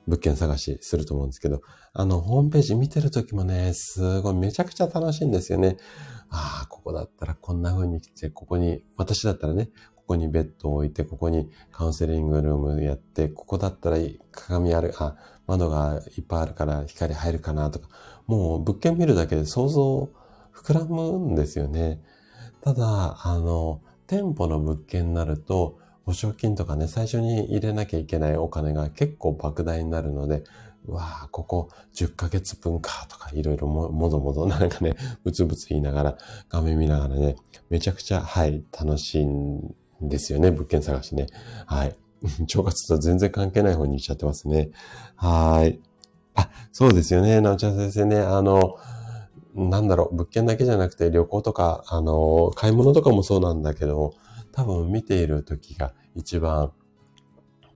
[0.06, 1.60] ー、物件探しすると思うんですけど、
[1.92, 5.76] あの、ホームページ見てるときもね、すごいめちゃくちゃ楽しいんですよね。
[6.30, 13.98] ああ、ここだったらこんな風に来て、ここに、私だったらね、ここにベッドを置いて、ここにカウンセリングルームやって、ここだったら
[14.30, 15.16] 鏡ある、あ、
[15.46, 17.88] 窓がいっぱいあるから光入るかなとか、
[18.26, 20.10] もう物件見るだけで想像
[20.54, 22.00] 膨らむんですよね。
[22.62, 30.42] ただ、あの、店舗の物件になると、保証金とかね、最初に入れなきゃいけないお金が結構莫大になるので、
[30.86, 36.18] うわあ、ここ10ヶ月分かとかいろいろも、もどもどなんかね、 ブツブツ言いながら、
[36.48, 37.36] 画面見ながらね、
[37.70, 41.26] めちゃくちゃ、はい、楽しいんですよね、物件探しね。
[41.66, 41.96] はい。
[42.40, 44.70] 腸活とは全然関係ない方に行っちゃってますね。
[45.16, 45.80] はい。
[46.34, 47.40] あ、そうですよね。
[47.40, 48.18] なおちゃん先生ね。
[48.18, 48.76] あの、
[49.54, 54.14] なんだろう、物件だけじゃなくて旅行とか、あの、買い物とかもそうなんだけど、
[54.52, 56.72] 多分見ている時が一番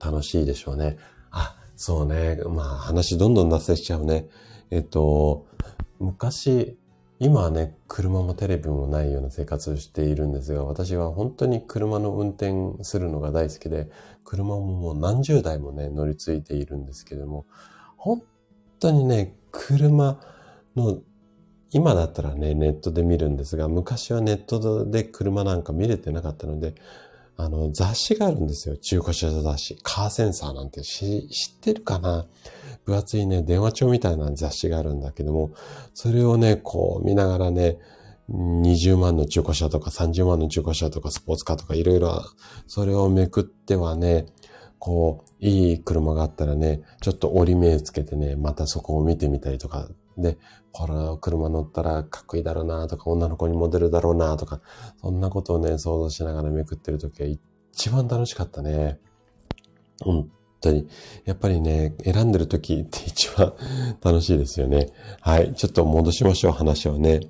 [0.03, 0.97] 楽しいでしょうね。
[1.31, 2.39] あ、そうね。
[2.47, 4.27] まあ話どんどん脱線しちゃうね。
[4.71, 5.45] えっと、
[5.99, 6.77] 昔、
[7.19, 13.89] 今はね、車もテレビもないような生活をしているんですが、私は本当に車の運転するのが大好きで、
[14.23, 17.47] 車ももう何十台もね、乗り継いでいるんですけども、
[17.97, 18.21] 本
[18.79, 20.19] 当にね、車
[20.75, 20.99] の、
[21.71, 26.75] 今だったらね、ネットで見るんですが、昔はネットで車なんか見れてなかったので、
[27.37, 28.77] あの、雑誌があるんですよ。
[28.77, 29.77] 中古車雑誌。
[29.83, 32.25] カーセンサーなんて知ってるかな？
[32.85, 35.51] 分厚いね、電話帳みたいな雑誌があるんだけども、
[35.93, 37.77] それをね、こう見ながらね、
[38.29, 42.23] 20万の中古車とか30万の中古車とかスポーツカーとかいろいろ、
[42.65, 44.25] それをめくってはね、
[44.79, 50.37] こう、いい車があったらね、ちょっと折り目つけてね、またそこを見てみたりとか、で、
[50.77, 54.61] この車乗ったらかっこいいだろうなとか、女の子にモデルだろうなとか、
[55.01, 58.99] そんなことをね、想像しながらめくってるときは一番楽しかったね。
[59.99, 60.29] 本
[60.61, 60.87] 当に。
[61.25, 63.53] やっぱりね、選んでる時って一番
[64.03, 64.89] 楽しいですよね。
[65.19, 65.51] はい。
[65.55, 67.21] ちょっと戻しましょう、話をね。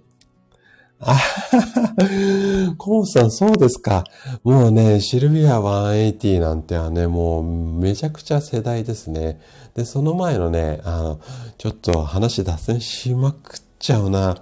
[1.00, 4.04] あはは、コンさん、そうですか。
[4.43, 9.39] もうね、シルビア180なんてはね、もうめちゃくちゃ世代ですね。
[9.78, 11.20] で、その前のね、あの、
[11.60, 14.36] ちょっと話脱線しまくっちゃうな。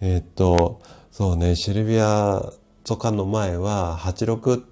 [0.00, 0.80] え、っと、
[1.12, 2.42] そうね、シルビア
[2.84, 4.62] とかの前は86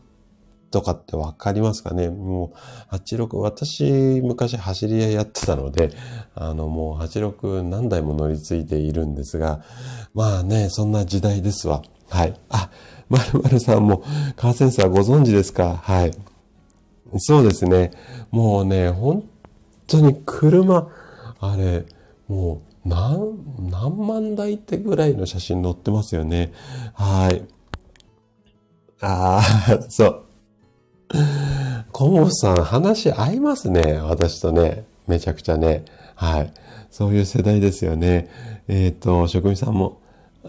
[0.70, 2.08] とかってわかりますかね？
[2.08, 2.54] も
[2.90, 5.90] う、86、私、昔走り屋やってたので、
[6.34, 9.62] あの、もう86何台も乗り継いでいるんですが、
[10.14, 11.82] まあね、そんな時代ですわ。
[12.08, 12.34] はい。
[12.48, 12.70] あ、
[13.10, 14.02] まるまるさんも、
[14.36, 15.76] カーセンサーご存知ですか？
[15.76, 16.12] はい。
[17.18, 17.92] そうですね。
[18.30, 19.22] もうね、本
[19.86, 20.88] 当に車、
[21.40, 21.84] あれ、
[22.28, 26.52] もう、何、何万台ってぐらいの写真載ってますよね。
[26.94, 27.44] はい。
[29.00, 30.22] ああ、 そう。
[31.92, 33.94] コモさん、話合いますね。
[34.00, 34.84] 私とね。
[35.06, 35.84] めちゃくちゃね。
[36.14, 36.52] はい。
[36.90, 38.28] そういう世代ですよね。
[38.68, 40.00] えっ、ー、と、職人さんも、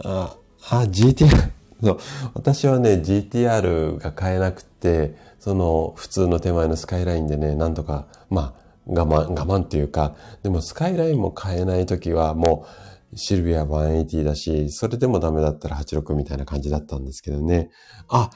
[0.03, 0.35] あ、
[0.69, 1.51] あ、GTR。
[1.83, 1.97] そう。
[2.33, 12.65] 私はね、GTR が買えなくて、その、普通の手前のスカイラインでね、なんとか、まあ、我慢、我慢っていうか、でもスカイラインも買えないときはも
[13.13, 17.69] う、シルビア180だし、それでもダメだったら86みたいな感じだったんですけどね。
[18.09, 18.29] あ、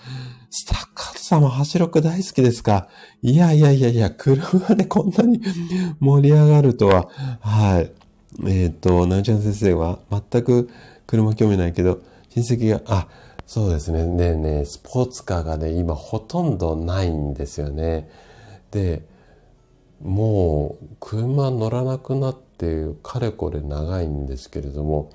[0.49, 2.87] スタッカートさんも86大好きですか？
[3.21, 5.41] いやいやいやいや、車でこんなに
[5.99, 7.09] 盛り上がるとは。
[7.41, 7.91] はい。
[8.47, 10.69] えっ、ー、と、なおちゃん先生は全く
[11.05, 11.99] 車興味ないけど、
[12.29, 13.07] 親戚が、あ、
[13.45, 14.05] そうですね。
[14.05, 18.09] ねえねえスポーツカーがね、今ほとんどないんですよね。
[18.71, 19.03] で、
[20.03, 25.11] もう車乗らなくなってかれこれ長いんですけれども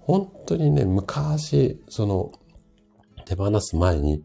[0.00, 2.32] 本当にね昔その
[3.24, 4.22] 手放す前に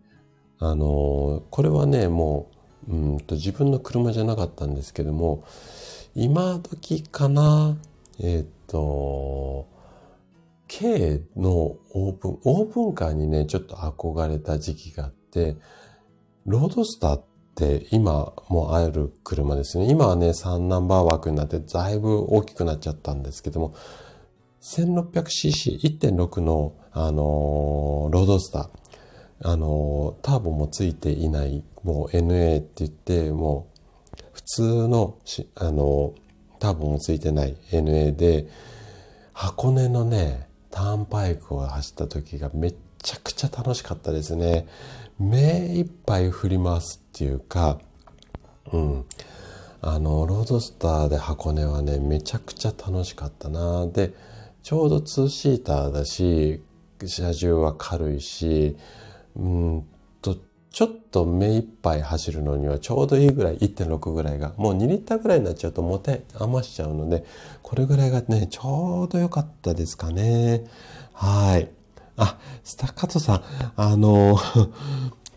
[0.60, 2.50] あのこれはねも
[2.88, 5.44] ううんと自分の車じゃなかったんですけども
[6.16, 7.78] 今時かな
[8.20, 9.68] えっ、と
[10.68, 15.56] K のオープンオープンカーにねちょっと憧れた時期があって
[16.46, 17.24] ロードスターっ
[17.92, 19.90] 今もある車ですね。
[19.90, 23.74] 今はね、3ナンバー枠になってだいぶ大きくなっちゃったんですけども、
[24.62, 28.70] 1600cc、1.6の、あのー、ロードスター、
[29.44, 35.18] あのー、ターボもついていない、もう NA って言って、もう普通の
[35.56, 36.14] あのー、
[36.60, 38.48] ターボもついてない NA で、
[39.34, 44.68] 箱根のね、ターンパイクを走った時がめっちゃくちゃ楽しかったですね。
[45.20, 47.80] 目いっぱい振りますっていうか、
[48.72, 49.06] うん。
[49.82, 53.88] あの、ロードスターで箱根はね、めちゃくちゃ楽しかったな。
[53.88, 54.14] で、
[54.62, 56.62] ちょうど2シーターだし、
[57.00, 58.78] 車重は軽いし、
[59.36, 59.88] うん
[60.22, 60.38] と、
[60.70, 67.26] ちょっと目いっぱい走るのにはちょうどいいぐらい、1.6ぐらいが、もう2リッターぐらいになっちゃうと持て余しちゃうので、
[67.64, 70.66] これぐらいがね、ちょうど良かったですかね。
[71.14, 71.72] はい。
[72.18, 73.44] あ、スタッカートさん、
[73.76, 74.38] あの、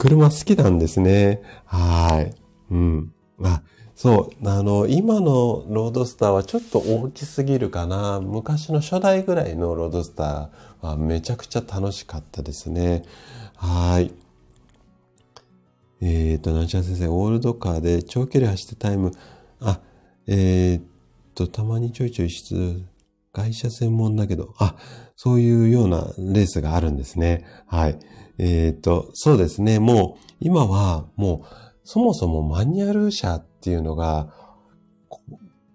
[0.00, 1.42] 車好きなんですね。
[1.66, 2.34] はい。
[2.70, 3.12] うん。
[3.42, 3.60] あ、
[3.94, 4.48] そう。
[4.48, 8.18] あの、今のロードスターはちょっと大きすぎるかな。
[8.22, 13.02] 昔の初代ぐらいのロードスターはめちゃくちゃ楽しかったですね。
[13.56, 14.14] はい。
[16.00, 19.12] えっ、ー、と、なちゃん先生、オールドカーで長距離走ってタイム、
[19.60, 19.80] あ、
[20.26, 20.86] えっ、
[21.34, 22.86] と、たまにちょいちょい出、
[23.32, 24.76] 会社専門だけど、あ、
[25.16, 27.46] そういうようなレースがあるんですね。
[27.66, 27.98] はい。
[28.38, 29.78] えっ、と、そうですね。
[29.78, 31.46] もう、今はもう、
[31.84, 34.32] そもそもマニュアル車っていうのが、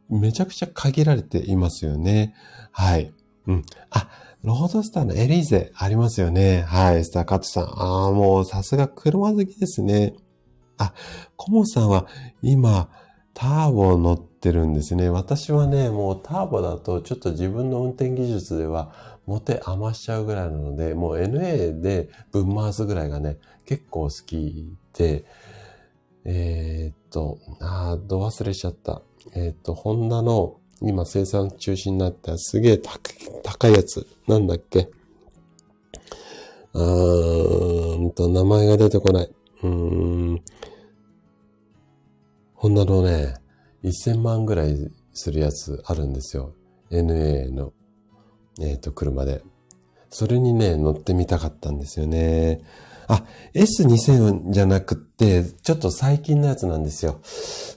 [0.10, 2.36] めちゃくちゃ限られていますよね。
[2.72, 3.14] はい。
[3.48, 3.66] うん。
[3.90, 4.10] あ、
[4.44, 6.62] ロードスターのエリーゼありますよね。
[6.62, 7.06] はい。
[7.06, 7.64] スターカットさん。
[7.66, 10.14] ああ、もうさすが車好きですね。
[10.78, 10.94] あ、
[11.36, 12.08] コモさんは
[12.42, 12.90] 今、
[13.36, 15.10] ターボを乗ってるんですね。
[15.10, 18.94] 私はね、もうターボだとちょっと自分の運転技術では
[19.26, 25.26] 持て余しちゃうぐらいなので、もう NA で分回すぐらいがね、結構好きで、
[26.24, 29.02] えー、っと、あー、ど忘れしちゃった。
[29.34, 32.78] えー、っと、ホンダの今生産中止になったすげえ
[33.44, 34.08] 高いやつ。
[34.28, 34.90] なんだっけ？
[36.74, 39.30] うーんと、名前が出てこない。
[39.64, 39.70] うー
[40.36, 40.42] ん。
[42.66, 43.36] ホンダのね、
[43.84, 44.76] 1000万ぐらい
[45.14, 46.56] するやつあるんですよ。
[46.90, 47.74] NA の、
[48.60, 49.44] えっ、ー、と、車で。
[50.10, 52.62] それにね、乗ってみたかったんですよね。
[53.08, 57.22] あ、S2000 じゃなくって、ちょっと最近のやつなんですよ。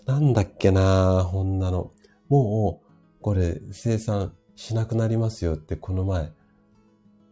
[0.06, 1.92] なんだっけなホンダの。
[2.30, 6.32] もう、これ生産しなくなりますよってこの前、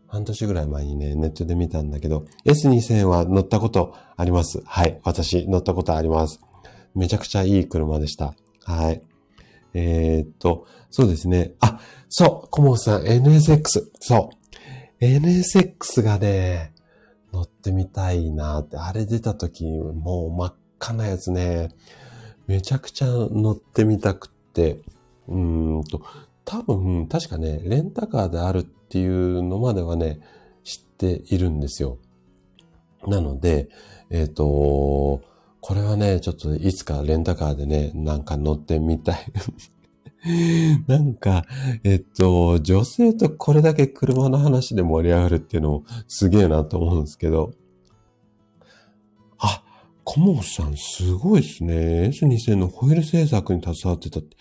[0.08, 4.62] 半年ぐらい前にね、ネットで見たんだけど、S2000 は乗ったことあります。
[4.66, 5.00] はい。
[5.04, 6.38] 私乗ったことあります。
[6.96, 8.34] めちゃくちゃいい車でした。
[8.64, 9.02] はい。
[9.74, 11.52] えー、っと、そうですね。
[11.60, 11.78] あ、
[12.08, 13.84] そう、コモンさん、NSX。
[14.00, 14.30] そ
[15.00, 15.04] う。
[15.04, 16.72] NSX がね、
[17.32, 21.74] 乗ってみたいなって、あれ出た時、もう真っ赤なやつね、
[22.46, 24.80] めちゃくちゃ乗ってみたくって、
[25.28, 26.00] うんと、
[26.46, 30.20] 多分、確かね、レンタカーであるっていうのまではね、
[30.64, 31.98] 知っているんですよ。
[33.06, 33.68] なので、
[34.08, 35.20] えっ、ー、と、
[35.66, 39.26] これはね、ちょっといつかレンタカーでね、なんか乗ってみたい。
[40.86, 41.44] なんか、
[41.82, 47.50] えっと、女性とこれだけ車の話で盛り上がるっていうのもすげえなと思うんですけど。
[49.38, 49.64] あ、
[50.04, 52.12] コモさんすごいですね。
[52.14, 54.36] S2000 のホイール製作に携わってたって。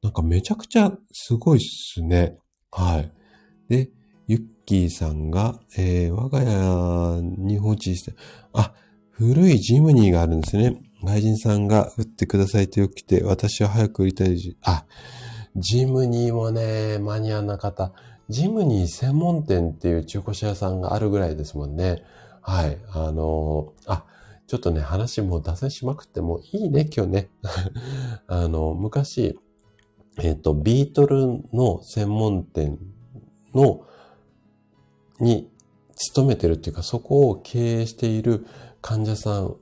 [0.00, 2.38] なんかめちゃくちゃすごいっすね。
[2.70, 3.10] はい。
[3.68, 3.90] で、
[4.28, 8.14] ユッキーさんが、えー、我が家に放置して、
[8.52, 8.72] あ、
[9.22, 10.82] 古いジムニーがあるんですね。
[11.04, 14.84] 外人さんが売ってくださいとよく来て、私は早く売りたいし、あ、
[15.54, 17.92] ジムニーもね、マニアな方、
[18.28, 22.02] ジムニー専門店っていう中古車屋さんがあるぐらいですもんね。
[22.40, 22.78] はい。
[22.92, 24.04] あのー、あ、
[24.48, 27.30] ちょっとね、話もう脱線しまくってもいいね、今日ね。
[28.26, 29.38] あの、昔、
[30.18, 32.76] えっ、ー、と、ビートルの専門店
[33.54, 33.82] の、
[35.20, 35.48] に
[35.94, 38.46] 勤めてるっていうか、そこを経営している
[38.82, 39.56] 患者さん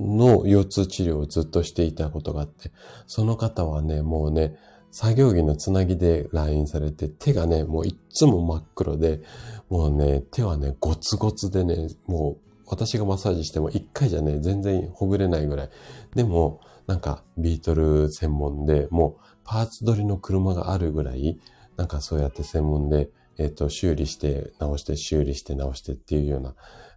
[0.00, 2.72] の腰痛治療をずっとしていたことがあって、
[3.06, 4.56] その方はね、もうね、
[4.90, 9.22] 作業着のつなぎで来院されて、手がね、もういつも真っ黒で、
[9.68, 15.70] もうね、手はね、ゴツゴツでね、もう私がマッサージしても一回じゃね、全然ほぐれないぐらい。
[16.14, 21.38] でも、なんかビートル専門で、もうパーツ取りの車があるぐらい、
[21.76, 26.54] なんかそうやって専門で、えっ、ー、と、修理して直して修理して直してっていうような、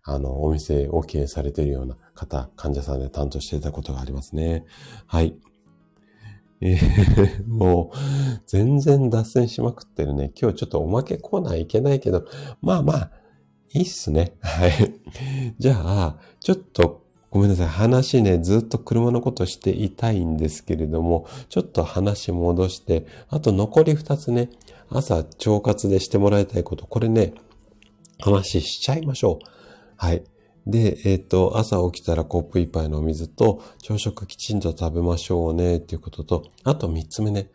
[0.09, 4.65] あの、お店を経営されているような方、患者さんで担当していたことがありますね。
[5.05, 5.35] はい。
[6.61, 7.97] えー、 もう、
[8.47, 10.31] 全然脱線しまくってるね。
[10.41, 12.25] 今日ちょっとおまけコーナーいけないけど、
[12.61, 13.11] まあまあ、
[13.73, 14.37] いいっすね。
[14.39, 14.71] はい。
[15.59, 17.67] じゃあ、ちょっと、ごめんなさい。
[17.67, 24.49] 話ね、ずっと車のことしていたいんですけれども、ちょっと話戻して、あと残り二つね、
[24.89, 27.33] 朝腸活でしてもらいたいこと、これね、
[28.19, 29.56] 話しちゃいましょう。
[29.97, 30.23] はい。
[30.65, 37.49] で、えっ、ー、と、朝起きたらコップ一杯のお水と、朝食きちんと食べましょうね、っていうことと、あと三つ目ね。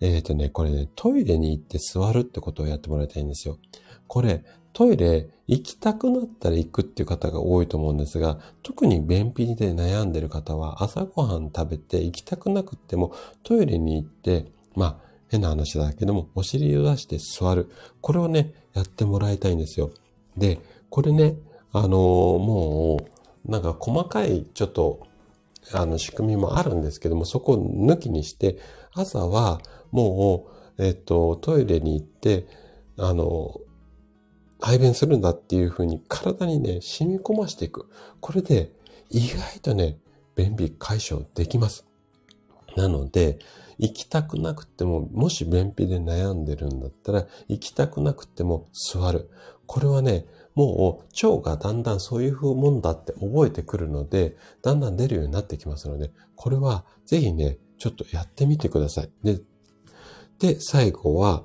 [0.00, 3.58] えっ、ー、とね、これね、トイレに行って座るってことをやってもらいたいんですよ。
[4.06, 13.12] これ、トイレ行きたくなったら行くっていう方が多いと思うんですが、特に便秘で悩んでる方は朝ごはん食べて行きたくなくっても
[13.42, 17.70] トイレに行って、まあ変な話だけどもお尻を出して座る。
[18.00, 19.90] これをね、やってもらいたいんですよ。
[20.36, 20.58] で、
[20.88, 21.36] これね、
[21.72, 22.98] あの、も
[23.46, 25.06] う、なんか細かいちょっと、
[25.72, 28.58] あの仕組みもあるんですけども、そこを抜きにして、
[28.94, 29.60] 朝は
[29.90, 30.46] も
[30.78, 32.46] う、えっと、トイレに行って、
[32.98, 33.60] あの、
[34.60, 37.88] 排便するんだっていうふうに体にね、染み込ましていく。
[38.20, 38.72] これで
[39.10, 39.98] 意外とね、
[40.36, 41.86] 便秘解消できます。
[42.76, 43.38] なので、
[43.78, 49.28] 行きたくなくても、もし便秘で悩んでるんだったら、行きたくなくても座る。
[49.66, 59.10] これはね、もう腸がだんだんそういう風もんだって覚えてくるので、だんだん出るようになってきますので、これはぜひね、ちょっとやってみてください。
[59.22, 59.40] で、
[60.38, 61.44] で、最後は、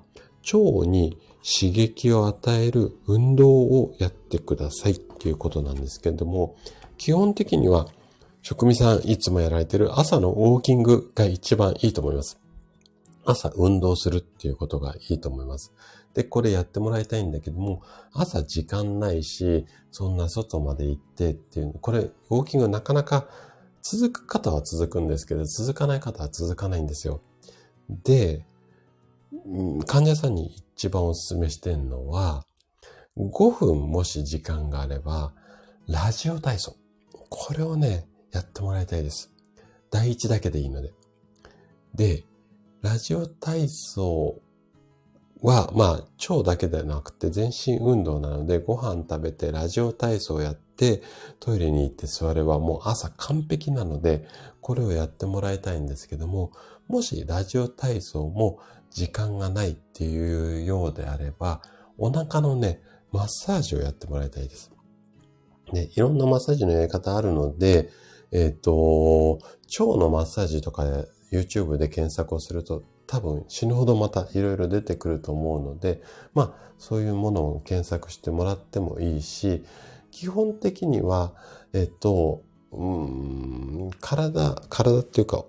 [0.53, 6.55] 腸に刺激を与える運動をやってくださいっていうことなんですけれども、
[6.97, 7.87] 基本的には
[8.41, 12.39] 職味さんいつもやられてる朝のウォーキングが一番いいと思います。
[13.25, 15.73] 朝運動するっていうことがいいと思います。
[16.17, 23.27] で、これやってもらいたいんだけども、朝時間ないし、そんな外まで行ってっていう、これ、ウォーキングなかなか
[23.83, 27.21] 続く方は続くんですけど、続かない方は続かないんですよ。
[28.03, 28.47] で、
[29.85, 32.47] 患者さんに一番お勧めしてんのは、
[33.15, 35.33] 5分もし時間があれば、
[35.87, 36.77] ラジオ体操。
[37.29, 39.31] これをね、やってもらいたいです。
[39.91, 40.95] 第一だけでいいので。
[41.93, 42.23] で、
[42.81, 44.41] ラジオ体操
[45.41, 45.89] は、まあ、
[46.33, 51.01] 腸だけではなくて全身運動なので、ご飯食べてラジオ体操をやって、
[51.39, 54.27] トイレに行って座ればもう朝完璧なので、
[54.61, 56.51] これをやってもらいたいんですけども、
[56.87, 58.59] もしラジオ体操も
[58.89, 61.61] 時間がないっていうようであれば、
[61.97, 62.81] お腹のね、
[63.11, 64.71] マッサージをやってもらいたいです。
[65.71, 67.89] ね、いろんなマッサージのやり方あるので、
[68.31, 69.39] えっ、ー、と、
[69.79, 70.83] 腸のマッサージとか
[71.31, 76.01] YouTube で検索をすると多分死ぬほどまたいろいろ出てくると思うので、
[76.33, 79.63] まあそういうものを検索してもらってもいいし、
[80.11, 81.33] 基本的には、
[81.73, 85.45] えっと、うん、体、体っていうか、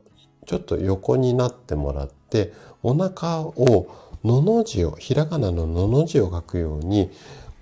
[0.46, 2.52] ちょっと横になってもらって、
[2.82, 3.88] お腹を、
[4.24, 7.10] のの字を、ひらがなののの字を書くように、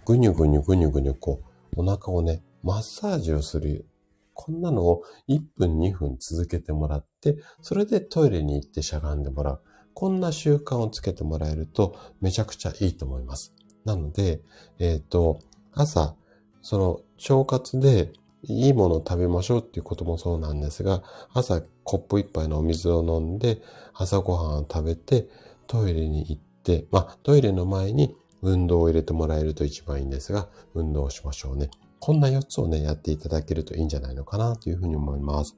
[0.05, 1.41] ぐにゅぐにゅぐにゅぐにゅこ
[1.77, 3.87] う、お腹をね、マッサージをする。
[4.35, 9.63] こんなのを1分2分続けてもらって、それでトイレに行ってしゃがんでもらう。
[9.97, 13.55] こんな習慣をつけてもらえるとめちゃくちゃいいと思います。
[13.87, 14.43] なので、
[14.79, 15.41] えっ、ー、と、
[15.73, 16.15] 朝、
[16.61, 17.01] その
[17.31, 18.13] 腸活で
[18.43, 21.03] いいものを食べましょうっていうこともそうなんですが、
[21.33, 23.63] 朝コップ一杯のお水を飲んで、
[23.95, 25.31] 朝ごはんを食べて、
[25.67, 31.71] トイレに行って、まあ、トイレの前に運動を入れてもらえると一番いいんですが、運動をしましょうね。
[32.01, 35.57] こんな4つをね、やっていただけるといいんじゃないのかなというふうに思います。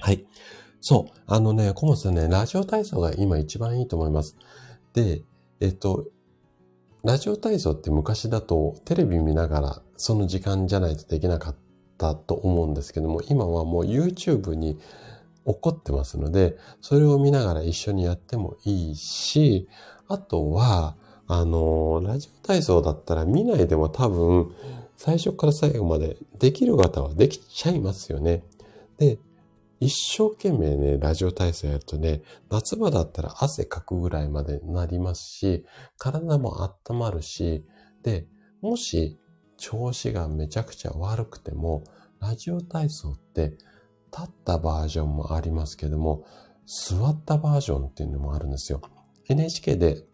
[0.00, 0.26] はい。
[0.86, 1.18] そう。
[1.26, 4.36] あのね、コモさんね、ラジオ体操が今一番いいと思います。
[4.92, 5.22] で、
[5.60, 6.04] えっと、
[7.02, 11.56] ラジオ体操って昔だとテレビ見ながらその時間じゃないとできなかっ
[11.96, 14.76] たと思うんですけども、今はもう YouTube に
[15.46, 19.70] 起こってますので、それを見ながら一緒にやってもいいし、
[20.06, 20.96] あとは、
[21.26, 24.54] あの、ラジオ体操だったら見ないでも多分、
[24.98, 28.44] 最初から最後までできる方はできちゃいますよね。
[28.98, 29.18] で、
[29.84, 35.66] 一生懸命ね、ラジオ体操やるとね、夏場だったら汗かくぐらいまでなりますし、
[35.98, 37.66] 体も温まるし、
[38.02, 38.26] で、
[38.62, 39.20] もし
[39.58, 41.84] 調子がめちゃくちゃ悪くても、
[42.18, 43.58] ラジオ体操って
[44.10, 46.24] 立ったバージョンもありますけども、
[46.64, 48.80] 座ったバージョンっていうのもあるんですよ。
[49.28, 50.06] NHK で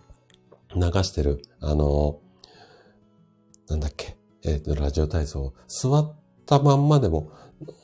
[0.74, 2.18] 流してる、あの、
[3.68, 7.30] なんだっけ、えっ、ー、と、ラジオ体操、座ったまんまでも、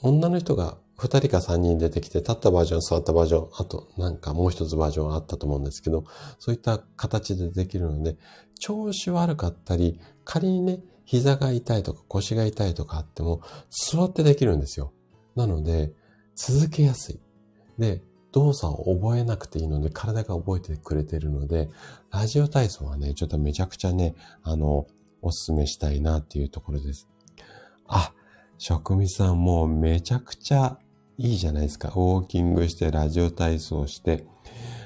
[0.02, 6.04] 女の人が二人か三人出てきて、立ったバージョン、座ったバージョン、あとなんかもう一つバージョンあったと思うんですけど、
[6.38, 8.16] そういった形でできるので、
[8.58, 14.92] 調子悪かったり、仮にね、膝が痛いとか腰が痛いとかあっても、座ってできるんですよ。
[15.34, 15.92] なので、
[16.34, 17.20] 続けやすい。
[17.78, 18.02] で、
[18.32, 21.70] 動作を覚えなくていいので、体が覚えてくれているので、
[22.10, 24.86] ラジオ体操はね、ちょっとめちゃくちゃね、あの、
[25.22, 27.08] おすすめしたいなっていうところです。
[27.86, 28.12] あ、
[28.58, 30.78] 職味さんもうめちゃくちゃ
[31.18, 31.88] いいじゃないですか。
[31.88, 34.26] ウォーキングして、ラジオ体操して、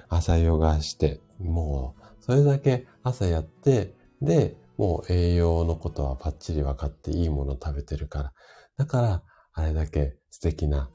[0.08, 8.32] 朝ヨガして、もう、それだけ朝やって、で、もう栄養のことはバッチリ分かっていいもの食べてるから。
[8.76, 10.88] だから、あれだけ素敵な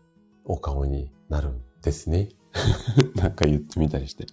[0.46, 2.30] お顔になるんですね。
[3.16, 4.26] なんか言ってみたりして。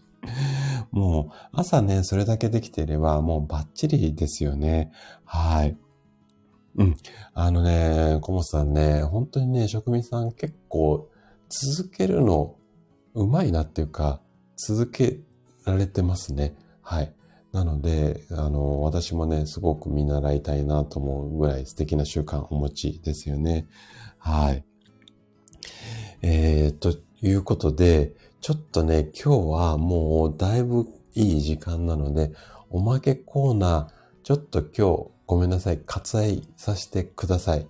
[0.90, 4.92] もう、朝ね、それだけできていれば、もうバッチリですよね。
[5.24, 5.76] はい。
[6.76, 6.96] うん。
[7.34, 11.08] あのね、コモさんね、本当にね、職人さん結構
[11.48, 12.56] 続けるの
[13.14, 14.20] うまいなっていうか、
[14.56, 15.20] 続け
[15.64, 16.54] られてますね。
[16.80, 17.12] はい。
[17.52, 23.66] なので、あの、私もね、すごく見習いたいなと思うぐらい素敵な習慣お持ちですよね。
[24.18, 24.64] はい。
[26.22, 32.32] えー、ということで、ちょっとね、今日はもうだいぶいい時間なので、
[32.70, 35.78] おまけコーナー、ちょっと今日ごめんなさい。
[35.78, 37.66] 割愛させてください。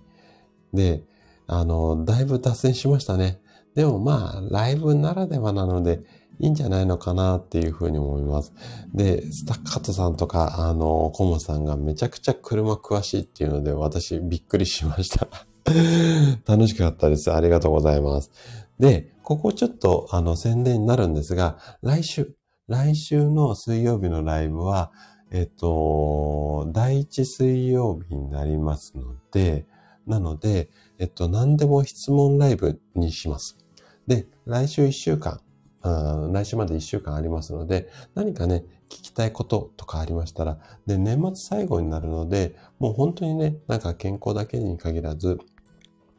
[0.73, 1.03] で、
[1.47, 3.39] あの、だいぶ脱線しましたね。
[3.75, 6.01] でもまあ、ライブならではなので、
[6.39, 8.53] いいんじゃないのかなっていうふうに思います。
[8.93, 15.27] で、スタッカートさんとか、あの、コモさんがめちゃくちゃ車詳しいっていうので、私びっくりしました。
[16.45, 17.31] 楽しかったです。
[17.31, 18.31] ありがとうございます。
[18.79, 22.35] で、ここちょっと、あの、宣伝になるんですが、来週、
[22.67, 24.91] 来週の水曜日のライブは、
[25.33, 29.65] えっと、第一水曜日になりますので、
[30.05, 30.69] なので、
[30.99, 33.57] えっと、何でも質問ライブにします。
[34.05, 35.41] で、来週1週間、
[35.81, 45.39] あ来週まで1週間ありますので、何かね、聞きたいこととかありましたら、で、年末最後になるので、もう本当にね、なんか健康だけに限らず、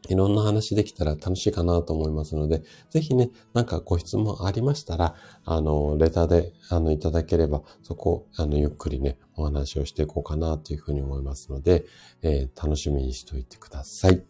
[0.08, 5.14] いろんな話できたら楽しいかなと思いますので、ぜひね、なんかご質問ありましたら、
[5.44, 11.86] あの、レターで、あの、いただければ、そこ、あの、ゆっくりね、お話をしていこうかなというふうに思いますので、
[12.22, 14.22] えー、楽しみにしておいてください。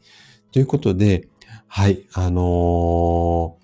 [0.53, 1.29] ということで、
[1.67, 3.59] はい、あのー、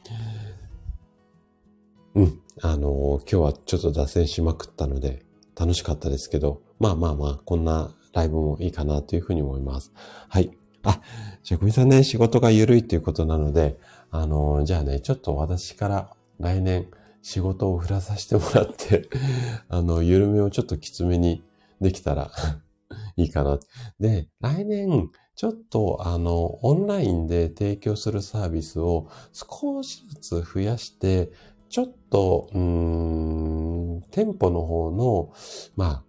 [2.17, 5.25] うん、あのー、今日はちょっと脱線しまくったので、
[5.57, 9.93] 楽しかったですけど、まあまあまあ、こんなライブもいいかなというふうに思います。
[10.29, 10.60] はい。
[10.83, 11.01] あ、
[11.43, 13.79] 職人さんね、仕事が緩いっていうことなので、
[14.11, 16.87] あの、じゃあね、ちょっと私から来年
[17.23, 19.09] 仕事を振らさせてもらって
[19.69, 21.43] あの、緩めをちょっときつめに
[21.81, 22.31] できたら
[23.17, 23.59] いいかな。
[23.99, 31.31] で、来年、ちょっと、あの、オンラインで提供するサービスを少しずつ増やして、
[31.69, 35.33] ちょっと、うーん、店舗の方の、
[35.77, 36.05] まあ、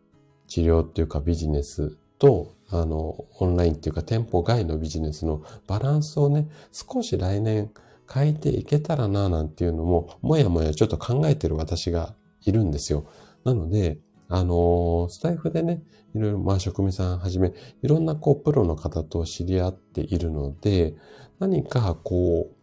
[0.48, 7.72] 治療っていうかビジネスと、あの、オンラインっていうか店舗外のビジネスのバランスをね、少し来年
[8.12, 12.16] 変えていけたらな、なんていうのも、もやもやちょっと考えてる私が
[12.46, 13.06] いるんですよ。
[13.44, 14.00] なので、
[14.30, 15.84] あのスタイフでね、
[16.16, 20.96] いろいろ、まあ、職味さんはじめ、いろんなこう、プロの方と知り合っているので、
[21.40, 22.61] 何かこう、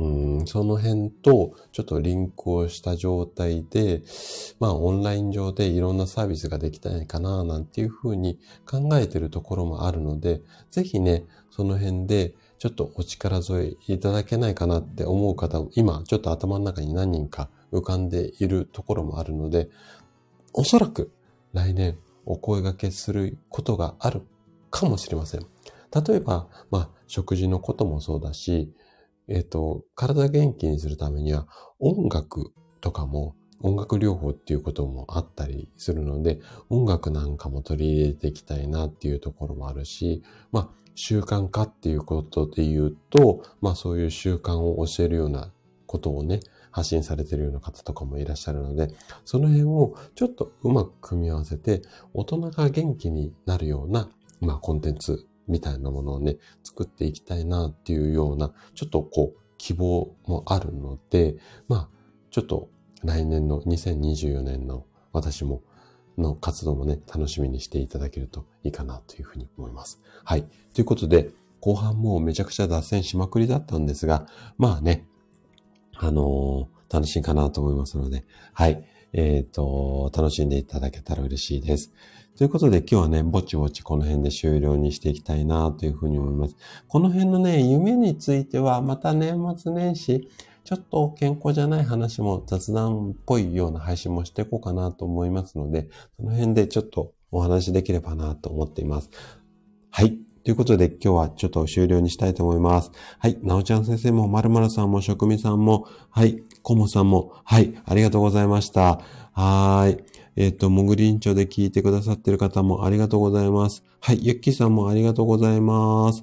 [0.00, 4.02] うん、その辺とちょっとリンクをした状態で、
[4.60, 19.68] まあオンライン上でいろんなサービスができたいかななんていうふうに考えてるところもあるので、ぜひね、その辺でちょっとお力添えいただけないかなって思う方、今ちょっと頭の中に何人か浮かんでいるところもあるので、
[20.52, 21.10] おそらく
[21.52, 24.22] 来年お声掛けすることがある
[24.70, 25.46] かもしれません。
[26.06, 28.72] 例えば、まあ食事のこともそうだし、
[29.28, 31.46] えっ、ー、と、体元気にするためには
[31.78, 40.22] 音楽とかも音楽療法っていうこともあったりするので、音楽なんかも取り入れていきたいなっていうところもあるし、
[40.52, 45.52] まあ、習慣化っていうことで言うと、まあそういう習慣を教えるような
[45.86, 46.40] ことをね、
[46.70, 48.92] 発信されてるような方とかもいらっしゃるので、
[49.24, 51.82] その辺をちょっとうまく組み合わせて、
[52.14, 54.08] 大人が元気になるような、
[54.40, 61.88] まあコンテンツみたいなものをね、作っていきたいなっていうような、ちょっとこう、希望もあるので、まあ、
[62.30, 62.70] ちょっと
[63.02, 65.62] 来年の2024年の私も、
[66.16, 70.00] の活動もね、楽しみにしていただけるといいかなというふうに思います。
[70.24, 70.44] はい。
[70.74, 71.30] ということで、
[71.60, 74.26] 後半もめちゃくちゃ脱線しまくりだったんですが、
[74.56, 75.06] まあね、
[75.96, 78.84] あのー、楽しいかなと思いますので、はい。
[79.12, 81.92] えっ、ー、と、楽しんでいただけたら嬉しいです。
[82.38, 86.54] ということで今日はね、ぼちぼちこの辺で終了にしていきたいなというふうに思います。
[86.86, 90.28] この辺のね、夢についてはまた年末年始、
[90.62, 99.10] ちょっと健康じゃない話も雑談っぽいような配信もしていこうかなと思いますので、その辺でちょっとお話できればなと思っています。
[99.90, 100.16] はい。
[100.44, 102.92] ということで今日はちょっと終了にしたいと思います。
[103.18, 103.36] はい。
[103.42, 106.44] なおちゃん先生も、まるまるさんも、職味さんも、はい。
[106.62, 107.74] コモさんも、はい。
[107.84, 109.00] ありがとうございました。
[109.32, 110.17] はーい。
[110.40, 113.82] えっ、ー、と、もぐりんちょで聞いてくださってる方もありがとうございます。
[113.98, 116.22] はい、ゆっきーさんもありがとうございます。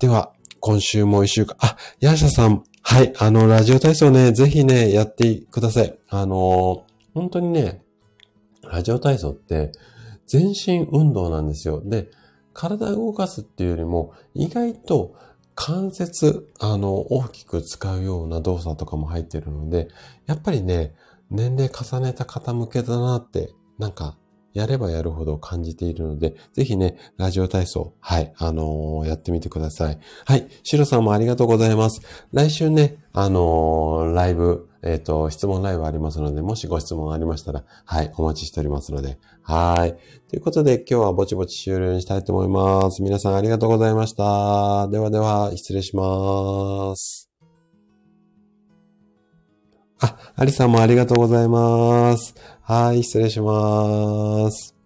[0.00, 5.96] では、今週も一週間、あ、ヤーシャさん、はい、あの、ラジオ体操ね、ぜひね、やってください。
[6.08, 6.84] あの、
[7.14, 7.84] 本当にね、
[8.64, 9.70] ラジオ体操って、
[10.26, 11.80] 全身運動なんですよ。
[11.84, 12.10] で、
[12.54, 15.14] 体を動かすっていうよりも、意外と
[15.54, 19.86] 関節、あの、大きく使うような動作とかも入ってるので、
[20.26, 20.92] やっぱりね、
[21.30, 24.16] 年齢重ねた方向けだなって、なんか、
[24.52, 29.98] やればやるほど感じているので、ぜひね、ラジオ体操、はい、あのー、やってみてください。
[30.24, 32.00] はい、シロさんもありがとうございます。
[32.32, 39.96] 来週ね、あのー、ライブ、えっ、ー、と、質問ライブありますので、もしご質問ありましたら、はい、お待ちしておりますので、はい。
[40.28, 43.02] ということで、今日はぼちぼち終了にしたいと思います。
[43.02, 44.88] 皆さんありがとうございました。
[44.88, 47.19] ではでは、失礼します。
[50.00, 52.34] あ、アリさんもありがとうございます。
[52.62, 54.79] はい、失礼します。